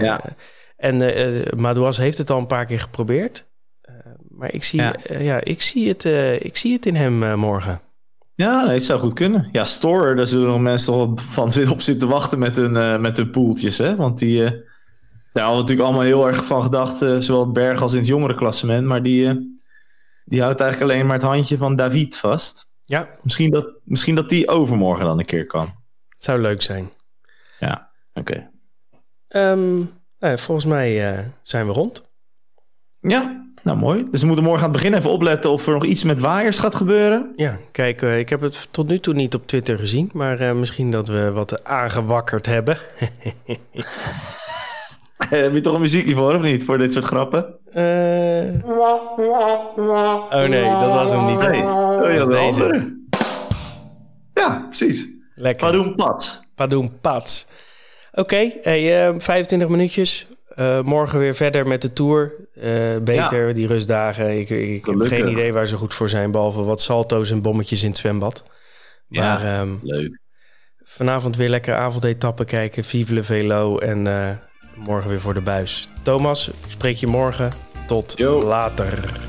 ja. 0.00 0.20
En 0.76 0.96
Madouas 1.56 1.96
heeft 1.96 2.18
het 2.18 2.30
al 2.30 2.38
een 2.38 2.46
paar 2.46 2.66
keer 2.66 2.80
geprobeerd... 2.80 3.44
Maar 4.42 4.54
ik 4.54 4.64
zie, 4.64 4.80
ja. 4.80 4.94
Uh, 5.10 5.24
ja 5.24 5.44
ik 5.44 5.62
zie, 5.62 5.88
het, 5.88 6.04
uh, 6.04 6.40
ik 6.40 6.56
zie 6.56 6.72
het 6.72 6.86
in 6.86 6.94
hem 6.94 7.22
uh, 7.22 7.34
morgen. 7.34 7.80
Ja, 8.34 8.64
nee, 8.64 8.74
het 8.74 8.82
zou 8.82 9.00
goed 9.00 9.12
kunnen. 9.12 9.48
Ja, 9.52 9.64
Store, 9.64 10.14
daar 10.14 10.26
zullen 10.26 10.46
nog 10.46 10.60
mensen 10.60 11.18
van 11.18 11.52
op 11.68 11.80
zitten 11.80 12.08
wachten 12.08 12.38
met 12.38 12.56
hun, 12.56 13.00
met 13.00 13.16
hun 13.16 13.30
poeltjes. 13.30 13.78
Hè? 13.78 13.96
Want 13.96 14.18
die, 14.18 14.40
daar 15.32 15.44
hadden 15.44 15.52
we 15.52 15.60
natuurlijk 15.60 15.80
allemaal 15.80 16.02
heel 16.02 16.26
erg 16.26 16.44
van 16.44 16.62
gedacht. 16.62 16.96
zowel 16.98 17.40
het 17.40 17.52
berg 17.52 17.82
als 17.82 17.92
in 17.92 17.98
het 17.98 18.06
jongere 18.06 18.34
klassement. 18.34 18.86
Maar 18.86 19.02
die, 19.02 19.24
die 20.24 20.42
houdt 20.42 20.60
eigenlijk 20.60 20.92
alleen 20.92 21.06
maar 21.06 21.16
het 21.16 21.26
handje 21.26 21.58
van 21.58 21.76
David 21.76 22.16
vast. 22.16 22.66
Ja. 22.92 23.08
Misschien 23.22 23.50
dat, 23.50 23.68
misschien 23.84 24.14
dat 24.14 24.28
die 24.28 24.48
overmorgen 24.48 25.04
dan 25.04 25.18
een 25.18 25.24
keer 25.24 25.46
kan. 25.46 25.74
Zou 26.16 26.40
leuk 26.40 26.62
zijn. 26.62 26.92
Ja, 27.58 27.90
oké. 28.14 28.50
Okay. 29.28 29.50
Um, 29.52 29.90
nou, 30.18 30.38
volgens 30.38 30.66
mij 30.66 31.24
zijn 31.42 31.66
we 31.66 31.72
rond. 31.72 32.10
Ja, 33.00 33.42
nou, 33.62 33.78
mooi. 33.78 34.06
Dus 34.10 34.20
we 34.20 34.26
moeten 34.26 34.44
morgen 34.44 34.64
aan 34.64 34.72
het 34.72 34.82
begin 34.82 34.98
even 34.98 35.10
opletten 35.10 35.50
of 35.50 35.66
er 35.66 35.72
nog 35.72 35.84
iets 35.84 36.02
met 36.02 36.20
waaiers 36.20 36.58
gaat 36.58 36.74
gebeuren. 36.74 37.32
Ja, 37.36 37.58
kijk, 37.70 38.02
uh, 38.02 38.18
ik 38.18 38.28
heb 38.28 38.40
het 38.40 38.68
tot 38.70 38.88
nu 38.88 38.98
toe 38.98 39.14
niet 39.14 39.34
op 39.34 39.46
Twitter 39.46 39.78
gezien, 39.78 40.10
maar 40.12 40.40
uh, 40.40 40.52
misschien 40.52 40.90
dat 40.90 41.08
we 41.08 41.30
wat 41.30 41.64
aangewakkerd 41.64 42.46
hebben. 42.46 42.78
heb 45.44 45.54
je 45.54 45.60
toch 45.60 45.74
een 45.74 45.80
muziekje 45.80 46.14
voor, 46.14 46.34
of 46.34 46.42
niet? 46.42 46.64
Voor 46.64 46.78
dit 46.78 46.92
soort 46.92 47.04
grappen? 47.04 47.58
Uh... 47.74 48.64
Oh 50.30 50.48
nee, 50.48 50.70
dat 50.70 50.92
was 50.92 51.10
hem 51.10 51.24
niet. 51.24 51.38
Nee. 51.38 51.62
Oh, 51.62 52.12
ja, 52.12 52.24
dat 52.24 52.32
is 52.32 52.54
deze. 52.54 53.00
Ja, 54.34 54.64
precies. 54.68 55.08
Lekker. 55.34 55.66
Padoen 55.66 55.94
Pats. 55.94 56.40
Padoen 56.54 57.00
Pats. 57.00 57.46
Oké, 58.12 58.50
hey, 58.62 59.08
eh, 59.08 59.14
25 59.18 59.68
minuutjes. 59.68 60.26
Eh, 60.54 60.80
morgen 60.80 61.18
weer 61.18 61.34
verder 61.34 61.66
met 61.66 61.82
de 61.82 61.92
Tour. 61.92 62.34
Eh, 62.54 62.96
beter, 63.02 63.54
die 63.54 63.66
rustdagen. 63.66 64.38
Ik, 64.38 64.50
ik, 64.50 64.68
ik 64.68 64.86
heb 64.86 65.00
geen 65.00 65.28
idee 65.28 65.52
waar 65.52 65.66
ze 65.66 65.76
goed 65.76 65.94
voor 65.94 66.08
zijn... 66.08 66.30
behalve 66.30 66.62
wat 66.62 66.80
salto's 66.80 67.30
en 67.30 67.42
bommetjes 67.42 67.82
in 67.82 67.88
het 67.88 67.98
zwembad. 67.98 68.44
Ja. 69.08 69.22
Maar 69.22 69.60
ehm, 69.60 69.68
Leuk. 69.82 70.20
vanavond 70.84 71.36
weer 71.36 71.48
lekker 71.48 71.74
avondetappen 71.74 72.46
kijken. 72.46 72.84
Vive 72.84 73.14
le 73.14 73.22
Velo 73.22 73.78
en 73.78 74.06
eh, 74.06 74.30
morgen 74.76 75.10
weer 75.10 75.20
voor 75.20 75.34
de 75.34 75.40
buis. 75.40 75.88
Thomas, 76.02 76.48
ik 76.48 76.54
spreek 76.68 76.96
je 76.96 77.06
morgen. 77.06 77.52
Tot 77.86 78.12
Yo. 78.16 78.42
later. 78.42 79.20